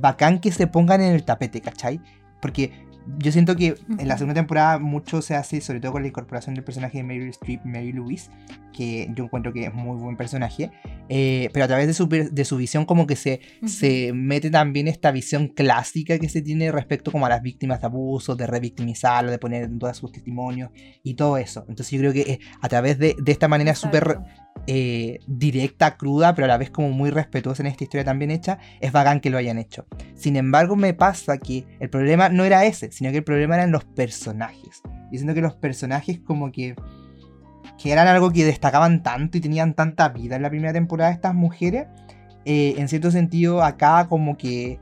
[0.00, 1.98] bacán que se pongan en el tapete, ¿cachai?
[2.42, 2.72] Porque
[3.18, 6.54] yo siento que en la segunda temporada mucho se hace, sobre todo con la incorporación
[6.54, 8.30] del personaje de Mary Streep, Mary Louise,
[8.72, 10.70] que yo encuentro que es muy buen personaje,
[11.08, 14.88] eh, pero a través de su, de su visión como que se, se mete también
[14.88, 19.30] esta visión clásica que se tiene respecto como a las víctimas de abusos, de revictimizarlo,
[19.30, 20.70] de poner en todos sus testimonios
[21.02, 21.64] y todo eso.
[21.68, 24.18] Entonces yo creo que eh, a través de, de esta manera súper
[24.66, 28.58] eh, directa, cruda, pero a la vez como muy respetuosa en esta historia también hecha,
[28.80, 29.86] es bacán que lo hayan hecho.
[30.14, 33.72] Sin embargo, me pasa que el problema no era ese, sino que el problema eran
[33.72, 34.82] los personajes.
[35.10, 36.74] Diciendo que los personajes como que
[37.78, 41.34] que eran algo que destacaban tanto y tenían tanta vida en la primera temporada estas
[41.34, 41.86] mujeres,
[42.44, 44.78] eh, en cierto sentido acá como que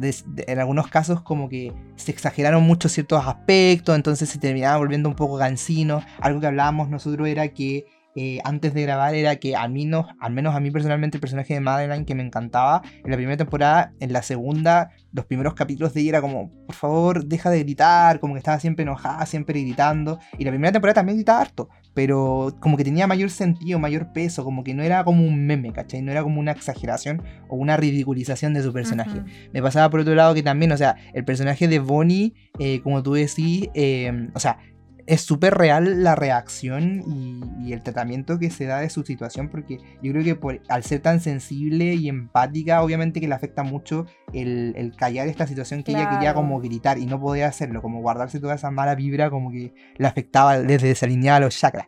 [0.00, 5.14] en algunos casos como que se exageraron mucho ciertos aspectos, entonces se terminaba volviendo un
[5.14, 6.02] poco gansino.
[6.20, 10.32] Algo que hablábamos nosotros era que eh, antes de grabar era que al menos, al
[10.32, 13.92] menos a mí personalmente el personaje de Madeline que me encantaba en la primera temporada,
[14.00, 18.20] en la segunda, los primeros capítulos de ella era como, por favor, deja de gritar,
[18.20, 20.18] como que estaba siempre enojada, siempre gritando.
[20.38, 24.44] Y la primera temporada también gritaba harto, pero como que tenía mayor sentido, mayor peso,
[24.44, 26.02] como que no era como un meme, ¿cachai?
[26.02, 29.22] No era como una exageración o una ridiculización de su personaje.
[29.52, 33.02] Me pasaba por otro lado que también, o sea, el personaje de Bonnie, eh, como
[33.02, 34.58] tú decís, eh, o sea,
[35.06, 39.78] es súper real la reacción y, el tratamiento que se da de su situación, porque
[40.02, 44.04] yo creo que por, al ser tan sensible y empática, obviamente que le afecta mucho
[44.34, 48.40] el, callar esta situación que ella quería como gritar y no podía hacerlo, como guardarse
[48.40, 51.86] toda esa mala vibra, como que le afectaba desde desalinear los chakras.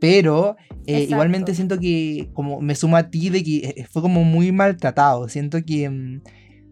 [0.00, 0.56] Pero
[0.86, 4.52] eh, igualmente siento que, como me sumo a ti, de que eh, fue como muy
[4.52, 5.90] maltratado, siento que...
[5.90, 6.20] Mm,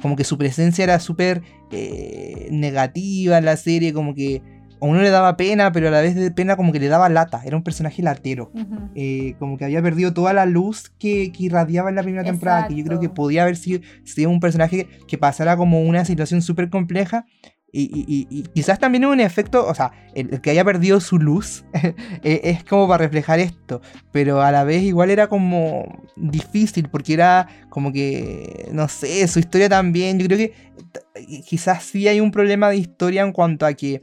[0.00, 1.40] como que su presencia era súper
[1.70, 4.42] eh, negativa en la serie, como que
[4.80, 7.08] a uno le daba pena, pero a la vez de pena como que le daba
[7.08, 7.42] lata.
[7.44, 8.52] Era un personaje latero.
[8.94, 12.68] Eh, como que había perdido toda la luz que, irradiaba en la primera temporada.
[12.68, 13.80] Que yo creo que podía haber sido,
[14.28, 17.26] un personaje que pasara como una situación súper compleja.
[17.76, 21.64] Y, quizás también un efecto, o sea, el, que haya perdido su luz
[22.22, 23.80] e, es como para reflejar esto,
[24.12, 29.40] pero a la vez igual era como difícil porque era como que, no sé, su
[29.40, 30.52] historia también, yo creo que
[31.44, 34.02] quizás sí hay un problema de historia en cuanto a que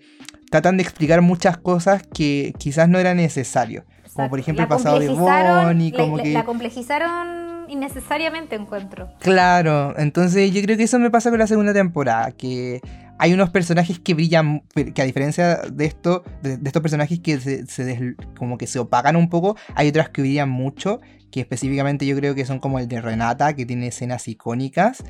[0.52, 3.86] tratan de explicar muchas cosas que quizás no era necesario.
[4.14, 6.34] Como por ejemplo el pasado de Bonnie, como que...
[6.34, 9.10] La complejizaron innecesariamente, encuentro.
[9.20, 12.82] Claro, entonces yo creo que eso me pasa con la segunda temporada, que
[13.18, 18.16] hay unos personajes que brillan, que a diferencia de esto, de, estos personajes que se,
[18.38, 21.00] como que se opagan un poco, hay otras que brillan mucho,
[21.32, 25.02] que específicamente yo creo que son como el de Renata, que tiene escenas icónicas,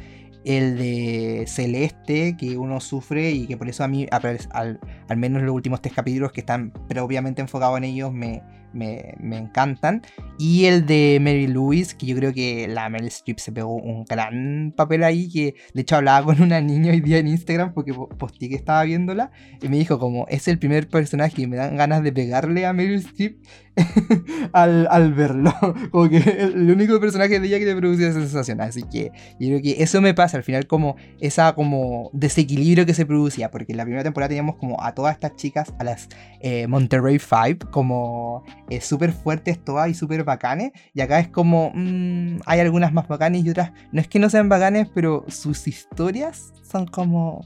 [0.44, 5.44] el de Celeste, que uno sufre y que por eso a mí, al, al menos
[5.44, 8.42] los últimos tres capítulos que están propiamente enfocados en ellos, me,
[8.74, 10.02] me, encantan.
[10.38, 14.06] Y el de Mary Louise, que yo creo que la Meryl Streep se pegó un
[14.06, 17.94] gran papel ahí, que de hecho hablaba con una niña hoy día en Instagram porque
[17.94, 21.78] posté que estaba viéndola y me dijo como es el primer personaje que me dan
[21.78, 23.38] ganas de pegarle a Meryl Streep
[24.54, 25.54] al, verlo.
[25.92, 28.62] Como que el único personaje de ella que te produce esa sensación.
[28.62, 32.94] Así que yo creo que eso me pasa al final como esa como desequilibrio que
[32.94, 33.52] se producía.
[33.52, 36.10] Porque en la primera temporada teníamos como a todas estas chicas, a las
[36.42, 40.72] eh, Monterrey Five, como eh, súper fuertes todas y súper bacanes.
[40.94, 44.30] Y acá es como mm, hay algunas más bacanes y otras no es que no
[44.30, 47.42] sean bacanes, pero sus historias son como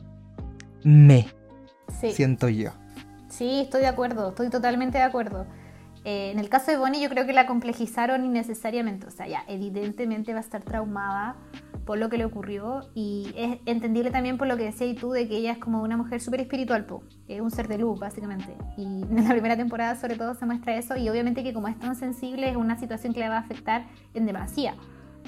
[0.83, 1.27] me.
[2.13, 2.69] Siento yo.
[3.27, 5.47] Sí, estoy de acuerdo, estoy totalmente de acuerdo.
[6.05, 9.43] Eh, en el caso de Bonnie yo creo que la complejizaron innecesariamente, o sea, ya
[9.47, 11.35] evidentemente va a estar traumada
[11.83, 15.27] por lo que le ocurrió y es entendible también por lo que decías tú de
[15.27, 16.85] que ella es como una mujer súper espiritual,
[17.27, 18.55] es un ser de luz básicamente.
[18.77, 20.95] Y en la primera temporada sobre todo se muestra eso.
[20.95, 23.85] Y obviamente que como es tan sensible es una situación que le va a afectar
[24.13, 24.75] en demasía.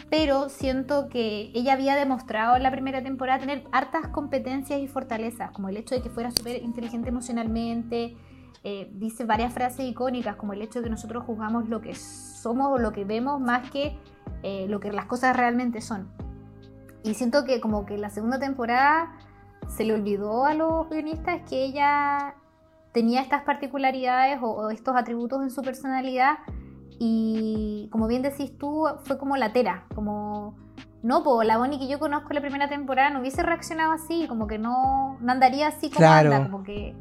[0.10, 5.52] Pero siento que ella había demostrado en la primera temporada tener hartas competencias y fortalezas,
[5.52, 8.16] como el hecho de que fuera súper inteligente emocionalmente,
[8.70, 12.68] eh, dice varias frases icónicas, como el hecho de que nosotros juzgamos lo que somos
[12.68, 13.98] o lo que vemos más que
[14.44, 16.10] eh, lo que las cosas realmente son.
[17.02, 19.16] Y siento que como que la segunda temporada
[19.70, 22.36] se le olvidó a los guionistas que ella
[22.92, 26.40] tenía estas particularidades o, estos atributos en su personalidad
[27.00, 30.58] y como bien decís tú, fue como latera, como...
[31.04, 34.46] No, pues la Bonnie que yo conozco la primera temporada no hubiese reaccionado así, como
[34.46, 36.98] que no, no andaría así como anda, como que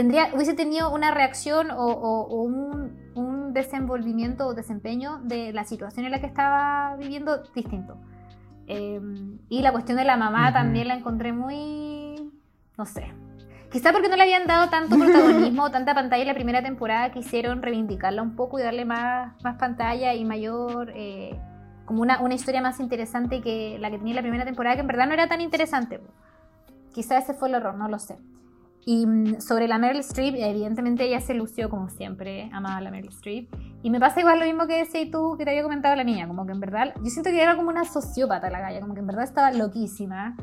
[0.00, 6.20] tendría, hubiese tenido una reacción o, un, desenvolvimiento o desempeño de la situación en la
[6.20, 7.98] que estaba viviendo distinto.
[8.68, 12.32] Em, y la cuestión de la mamá también la encontré muy,
[12.78, 13.12] no sé.
[13.70, 17.60] Quizá porque no le habían dado tanto protagonismo, tanta pantalla en la primera temporada, quisieron
[17.60, 21.38] reivindicarla un poco y darle más, más pantalla y mayor, eh,
[21.84, 24.82] como una, una historia más interesante que la que tenía en la primera temporada, que
[24.82, 26.00] en verdad no era tan interesante.
[26.94, 28.16] Quizá ese fue el error, no lo sé.
[28.84, 33.10] Y mm, sobre la Meryl Streep, evidentemente ella se lució como siempre, amaba la Meryl
[33.10, 33.48] Streep.
[33.82, 36.26] Y me pasa igual lo mismo que decías tú, que te había comentado la niña,
[36.26, 39.00] como que en verdad, yo siento que era como una sociópata la galla, como que
[39.00, 40.36] en verdad estaba loquísima.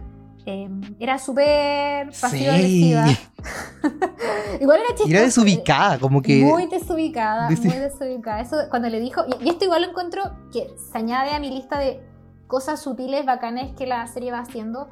[0.46, 3.06] Em, era súper pasiva-agresiva.
[4.62, 5.10] igual era chistosa.
[5.10, 6.42] Era desubicada, como que.
[6.42, 8.40] Muy desubicada, muy desubicada.
[8.40, 9.24] Eso cuando le dijo.
[9.42, 10.22] Y, esto igual lo encuentro
[10.54, 12.02] que se añade a mi lista de
[12.48, 14.88] cosas sutiles, bacanes que la serie va haciendo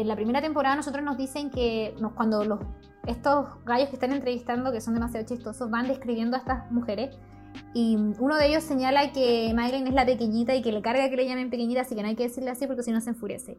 [0.00, 2.60] en la primera temporada nosotros nos dicen que cuando los,
[3.06, 7.16] estos gallos que están entrevistando, que son demasiado chistosos, van describiendo a estas mujeres.
[7.72, 11.16] Y uno de ellos señala que Madeleine es la pequeñita y que le carga que
[11.16, 13.56] le llamen pequeñita, así que no hay que decirle así porque si no se enfurece.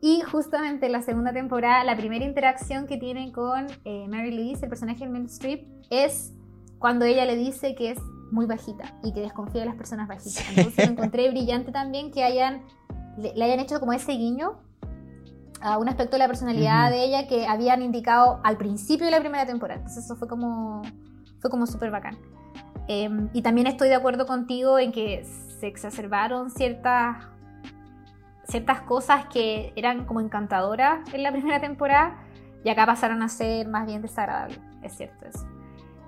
[0.00, 4.64] Y justamente en la segunda temporada, la primera interacción que tienen con eh, Mary Louise,
[4.64, 6.32] el personaje de Meryl Streep, es
[6.78, 7.98] cuando ella le dice que es
[8.30, 10.44] muy bajita y que desconfía de las personas bajitas.
[10.56, 12.62] Entonces encontré brillante también que hayan,
[13.16, 14.60] le hayan hecho como ese guiño
[15.62, 19.20] a un aspecto de la personalidad de ella que habían indicado al principio de la
[19.20, 19.80] primera temporada.
[19.80, 20.82] Entonces eso fue como,
[21.40, 22.18] fue como súper bacán.
[22.88, 27.28] Em, y también estoy de acuerdo contigo en que se exacerbaron ciertas,
[28.44, 32.18] ciertas cosas que eran como encantadoras en la primera temporada
[32.64, 34.60] y acá pasaron a ser más bien desagradables.
[34.82, 35.46] Es cierto eso.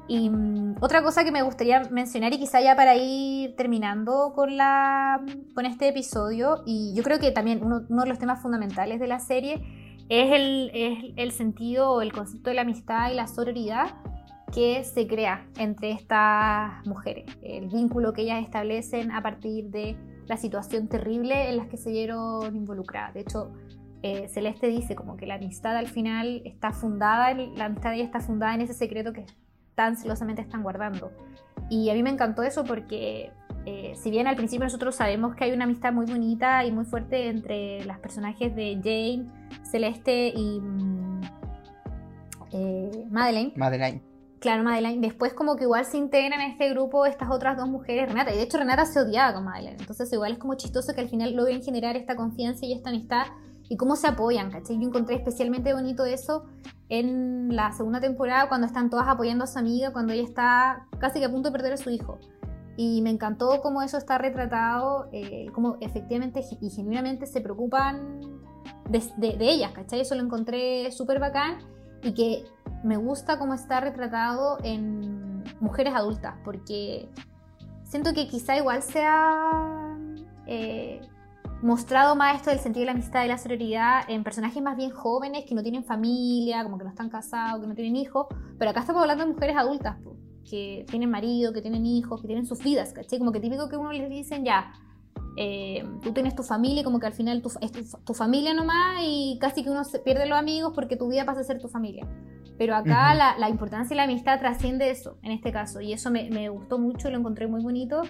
[0.07, 4.57] Y mm, otra cosa que me gustaría mencionar y quizá ya para ir terminando con,
[4.57, 5.25] la,
[5.55, 9.19] con este episodio, y yo creo que también uno, de los temas fundamentales de la
[9.19, 9.63] serie
[10.09, 13.95] es el, es el sentido o el concepto de la amistad y la sororidad
[14.53, 19.97] que se crea entre estas mujeres, el vínculo que ellas establecen a partir de
[20.27, 23.15] la situación terrible en la que se vieron involucradas.
[23.15, 23.53] De hecho,
[24.03, 28.55] eh, Celeste dice como que la amistad al final está fundada, la amistad está fundada
[28.55, 29.25] en ese secreto que
[29.75, 31.13] tan celosamente están guardando.
[31.71, 33.33] Y a mí me encantó eso porque
[33.67, 36.85] eh, si bien al principio nosotros sabemos que hay una amistad muy bonita y muy
[36.85, 39.27] fuerte entre las personajes de Jane,
[39.63, 41.21] Celeste y mm,
[42.53, 43.53] eh, Madeleine.
[43.57, 44.03] Madeleine.
[44.39, 45.01] Claro, Madeleine.
[45.01, 48.35] Después como que igual se integran a este grupo estas otras dos mujeres, Renata.
[48.35, 49.79] Y de hecho Renata se odiaba con Madeleine.
[49.81, 53.25] Entonces igual es como chistoso que al final logren generar esta confianza y esta amistad
[53.69, 54.79] y cómo se apoyan, ¿cachai?
[54.79, 56.45] Yo encontré especialmente bonito eso
[56.89, 61.19] en la segunda temporada cuando están todas apoyando a su amiga cuando ella está casi
[61.19, 62.19] que a punto de perder a su hijo.
[62.77, 68.21] Y me encantó cómo eso está retratado, eh, cómo efectivamente y genuinamente se preocupan
[68.89, 70.01] de, de, ellas, ¿cachai?
[70.01, 71.59] Eso lo encontré súper bacán
[72.03, 72.45] y que
[72.83, 77.09] me gusta cómo está retratado en mujeres adultas, porque
[77.85, 79.97] siento que quizá igual sea
[80.47, 81.01] eh,
[81.65, 84.91] mostrado más esto del sentido de la amistad y la sororidad en personajes más bien
[84.91, 88.27] jóvenes que no tienen familia, como que no están casados, que no tienen hijos,
[88.59, 89.97] pero acá estamos hablando de mujeres adultas,
[90.49, 93.19] que tienen marido, que tienen hijos, que tienen sus vidas, ¿cachai?
[93.19, 94.75] Como que típico que uno les dicen ya,
[95.39, 97.73] eh, tú tienes tu familia, como que al final tu, es
[98.05, 101.41] tu, familia nomás y casi que uno se pierde los amigos porque tu vida pasa
[101.41, 102.07] a ser tu familia.
[102.59, 106.29] Pero acá la, importancia y la amistad trasciende eso, en este caso, y eso me,
[106.29, 108.03] me gustó mucho, lo encontré muy bonito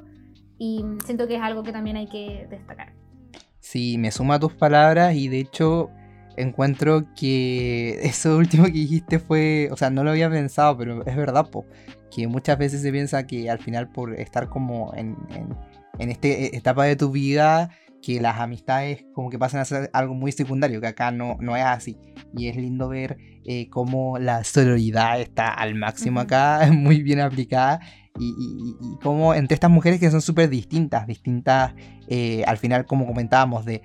[0.59, 3.03] y siento que es algo que también hay que destacar.
[3.65, 5.91] Sí, me suma a tus palabras y de hecho
[6.37, 11.17] encuentro que eso último que dijiste fue, o sea, no lo había pensado, pero es
[11.17, 11.67] verdad, po,
[12.15, 15.17] que muchas veces se piensa que al final por estar como en
[15.99, 17.71] en esta etapa de tu vida
[18.05, 21.57] que las amistades como que pasan a ser algo muy secundario, que acá no, no
[21.57, 21.96] es así.
[22.36, 27.80] Y es lindo ver eh, cómo la sororidad está al máximo acá, muy bien aplicada,
[28.18, 28.34] y,
[28.80, 31.74] y, cómo entre estas mujeres que son súper distintas, distintas
[32.07, 33.82] eh, al final como comentábamos, de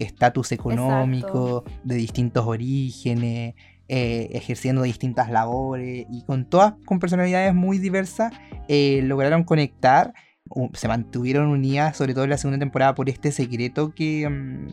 [0.00, 3.54] estatus económico, de distintos orígenes,
[3.88, 8.32] eh, ejerciendo distintas labores, y con todas con personalidades muy diversas,
[8.68, 10.12] lograron conectar
[10.74, 14.66] se mantuvieron unidas, sobre todo en la segunda temporada, por este secreto que mm,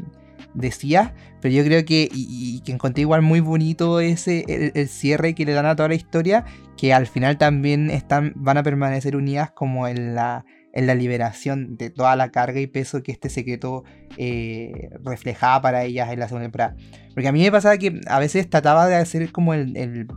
[0.54, 1.14] decía.
[1.42, 5.54] Pero yo creo que, y, que encontré igual muy bonito ese el, cierre que le
[5.54, 6.46] dan a toda la historia,
[6.78, 11.78] que al final también están, van a permanecer unidas como en la, en la liberación
[11.78, 13.84] de toda la carga y peso que este secreto
[14.18, 16.76] eh, reflejaba para ellas en la segunda temporada.
[17.14, 20.08] Porque a mí me pasaba que a veces trataba de hacer como el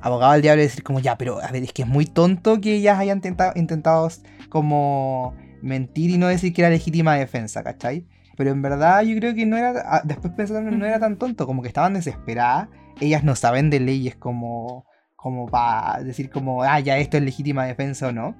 [0.00, 2.76] abogado del diablo decir como ya, pero a ver, es que es muy tonto que
[2.76, 3.20] ellas hayan
[3.54, 4.08] intentado
[4.48, 8.06] como mentir y no decir que era legítima defensa, ¿cachai?
[8.36, 11.46] Pero en verdad yo creo que no era, ah, después pensando no era tan tonto,
[11.46, 12.68] como que estaban desesperadas,
[13.00, 14.86] ellas no saben de leyes como,
[15.16, 18.36] como para decir como, ah, ya esto es legítima defensa o no,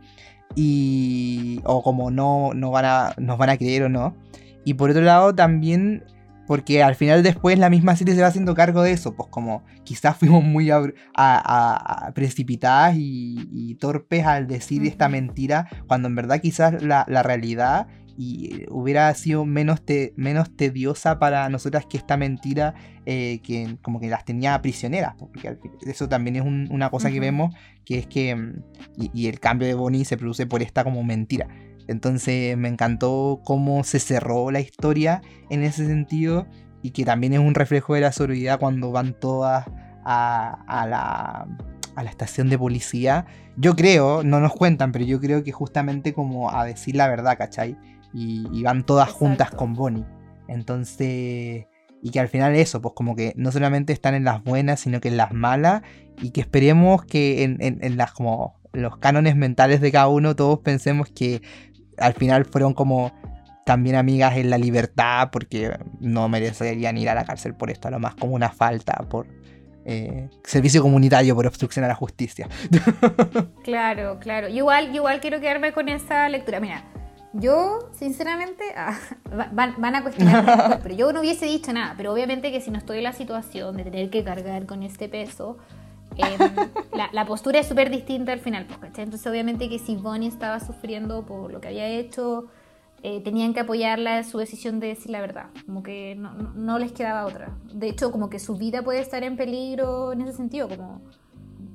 [0.54, 4.16] y, o como no, no van a, nos van a creer o no.
[4.64, 6.04] Y por otro lado también
[6.48, 9.66] porque al final después la misma serie se va haciendo cargo de eso, pues como
[9.84, 10.70] quizás fuimos muy
[12.14, 17.86] precipitadas y, torpes al decir esta mentira, cuando en verdad quizás la, realidad
[18.16, 19.82] y hubiera sido menos,
[20.16, 22.74] menos tediosa para nosotras que esta mentira
[23.04, 27.20] eh, que como que las tenía prisioneras, pues, porque eso también es una cosa que
[27.20, 28.62] vemos, que es que, mm,
[28.96, 31.46] y, y, el cambio de Bonnie se produce por esta como mentira.
[31.88, 36.46] Entonces me encantó cómo se cerró la historia en ese sentido
[36.82, 39.66] y que también es un reflejo de la sororidad cuando van todas
[40.04, 41.46] a, la,
[41.96, 43.26] a la estación de policía.
[43.56, 47.36] Yo creo, no nos cuentan, pero yo creo que justamente como a decir la verdad,
[47.36, 47.76] ¿cachai?
[48.14, 50.04] Y, van todas juntas con Bonnie.
[50.46, 51.66] Entonces,
[52.02, 55.00] y que al final eso, pues como que no solamente están en las buenas, sino
[55.00, 55.82] que en las malas,
[56.20, 60.60] y que esperemos que en, en las como los cánones mentales de cada uno todos
[60.60, 61.42] pensemos que
[62.00, 63.12] al final fueron como
[63.64, 67.90] también amigas en la libertad porque no merecerían ir a la cárcel por esto, a
[67.90, 69.26] lo más como una falta por
[69.84, 72.48] eh, servicio comunitario por obstrucción a la justicia.
[73.64, 74.48] claro, claro.
[74.48, 76.60] Igual, igual quiero quedarme con esa lectura.
[76.60, 76.84] Mira,
[77.32, 78.98] yo, sinceramente, ah,
[79.52, 82.98] van, a cuestionar, pero yo no hubiese dicho nada, pero obviamente que si no estoy
[82.98, 85.58] en la situación de tener que cargar con este peso,
[86.16, 86.68] Em,
[87.12, 91.24] la, postura es súper distinta al final, pues, Entonces, obviamente que si Bonnie estaba sufriendo
[91.24, 92.46] por lo que había hecho,
[93.02, 96.90] eh, tenían que apoyarla en su decisión de decir la verdad, como que no, les
[96.90, 97.56] quedaba otra.
[97.72, 101.00] De hecho, como que su vida puede estar en peligro en ese sentido, como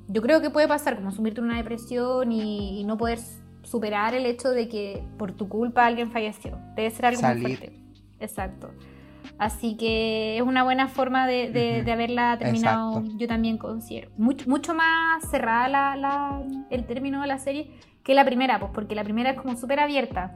[0.08, 3.18] yo creo que puede pasar, como sumirte en una depresión y, no poder
[3.62, 6.58] superar el hecho de que por tu culpa alguien falleció.
[6.76, 7.80] Debe ser algo muy fuerte.
[8.20, 8.70] Exacto.
[9.38, 14.10] Así que es una buena forma de, haberla terminado, yo también considero.
[14.16, 17.70] Mucho, mucho más cerrada la, el término de la serie
[18.04, 20.32] que la primera, pues porque la primera es como súper abierta.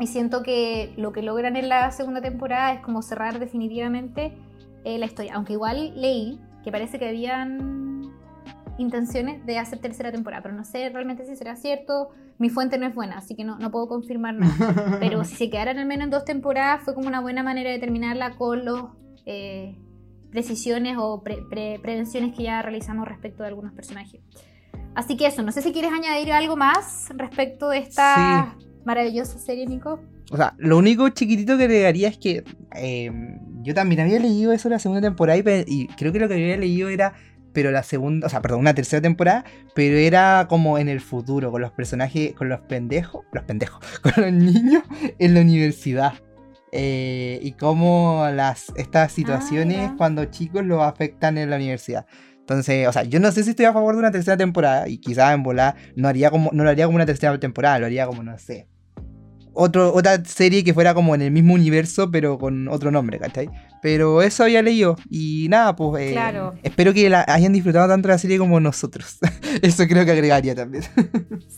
[0.00, 4.36] Y siento que lo que logran en la segunda temporada es como cerrar definitivamente
[4.84, 5.34] eh, la historia.
[5.34, 8.02] Aunque igual leí que parece que habían
[8.76, 12.10] intenciones de hacer tercera temporada, pero no sé realmente si será cierto.
[12.38, 14.98] Mi fuente no es buena, así que no, no puedo confirmar nada.
[15.00, 17.78] Pero si se quedaran al menos en dos temporadas, fue como una buena manera de
[17.78, 18.90] terminarla con los
[19.24, 19.78] eh,
[20.30, 24.20] precisiones o prevenciones que ya realizamos respecto de algunos personajes.
[24.94, 29.66] Así que eso, no sé si quieres añadir algo más respecto de esta maravillosa serie,
[29.66, 30.00] Nico.
[30.30, 32.44] O sea, lo único chiquitito que agregaría es que
[32.76, 33.10] eh,
[33.62, 36.88] yo también había leído eso la segunda temporada y creo que lo que había leído
[36.88, 37.14] era
[37.54, 39.44] pero la segunda, o sea, perdón, una tercera temporada,
[39.74, 44.12] pero era como en el futuro, con los personajes, con los pendejos, los pendejos, con
[44.16, 44.82] los niños
[45.18, 46.12] en la universidad.
[46.72, 49.94] eh, y cómo las, estas situaciones ya.
[49.96, 52.04] cuando chicos lo afectan en la universidad.
[52.40, 54.98] Entonces, o sea, yo no sé si estoy a favor de una tercera temporada y
[54.98, 58.06] quizás en volar no haría como no lo haría como una tercera temporada, lo haría
[58.06, 58.66] como no sé.
[59.54, 63.48] Otro, otra serie que fuera como en el mismo universo, pero con otro nombre, ¿cachai?
[63.80, 64.96] Pero eso había leído.
[65.10, 66.54] Y nada, pues eh, Claro.
[66.62, 69.18] espero que la hayan disfrutado tanto la serie como nosotros.
[69.62, 70.84] eso creo que agregaría también.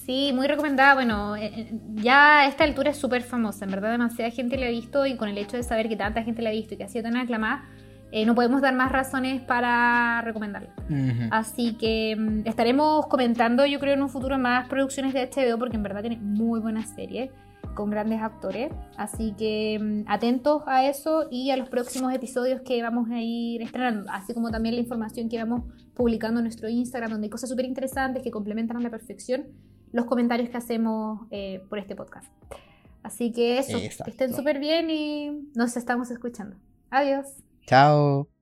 [0.06, 0.94] Sí, muy recomendada.
[0.94, 3.64] Bueno, eh, eh, ya a esta altura es súper famosa.
[3.64, 5.04] En verdad, demasiada gente la ha visto.
[5.04, 6.88] Y con el hecho de saber que tanta gente la ha visto y que ha
[6.88, 7.64] sido tan aclamada,
[8.12, 10.70] eh, no podemos dar más razones para recomendarla.
[10.88, 11.28] Ujú.
[11.32, 15.76] Así que mm, estaremos comentando, yo creo, en un futuro más producciones de HBO, porque
[15.76, 17.30] en verdad tiene muy buenas series
[17.74, 18.72] con grandes actores.
[18.96, 23.62] Así que mm, atentos a eso y a los próximos episodios que vamos a ir
[23.62, 25.62] estrenando, así como también la información que vamos
[25.94, 29.46] publicando en nuestro Instagram, donde hay cosas súper interesantes que complementan a la perfección
[29.92, 32.30] los comentarios que hacemos eh, por este podcast.
[33.02, 34.36] Así que eso, que estén Exacto.
[34.36, 36.56] súper bien y nos estamos escuchando.
[36.90, 37.26] Adiós.
[37.66, 38.35] Chao.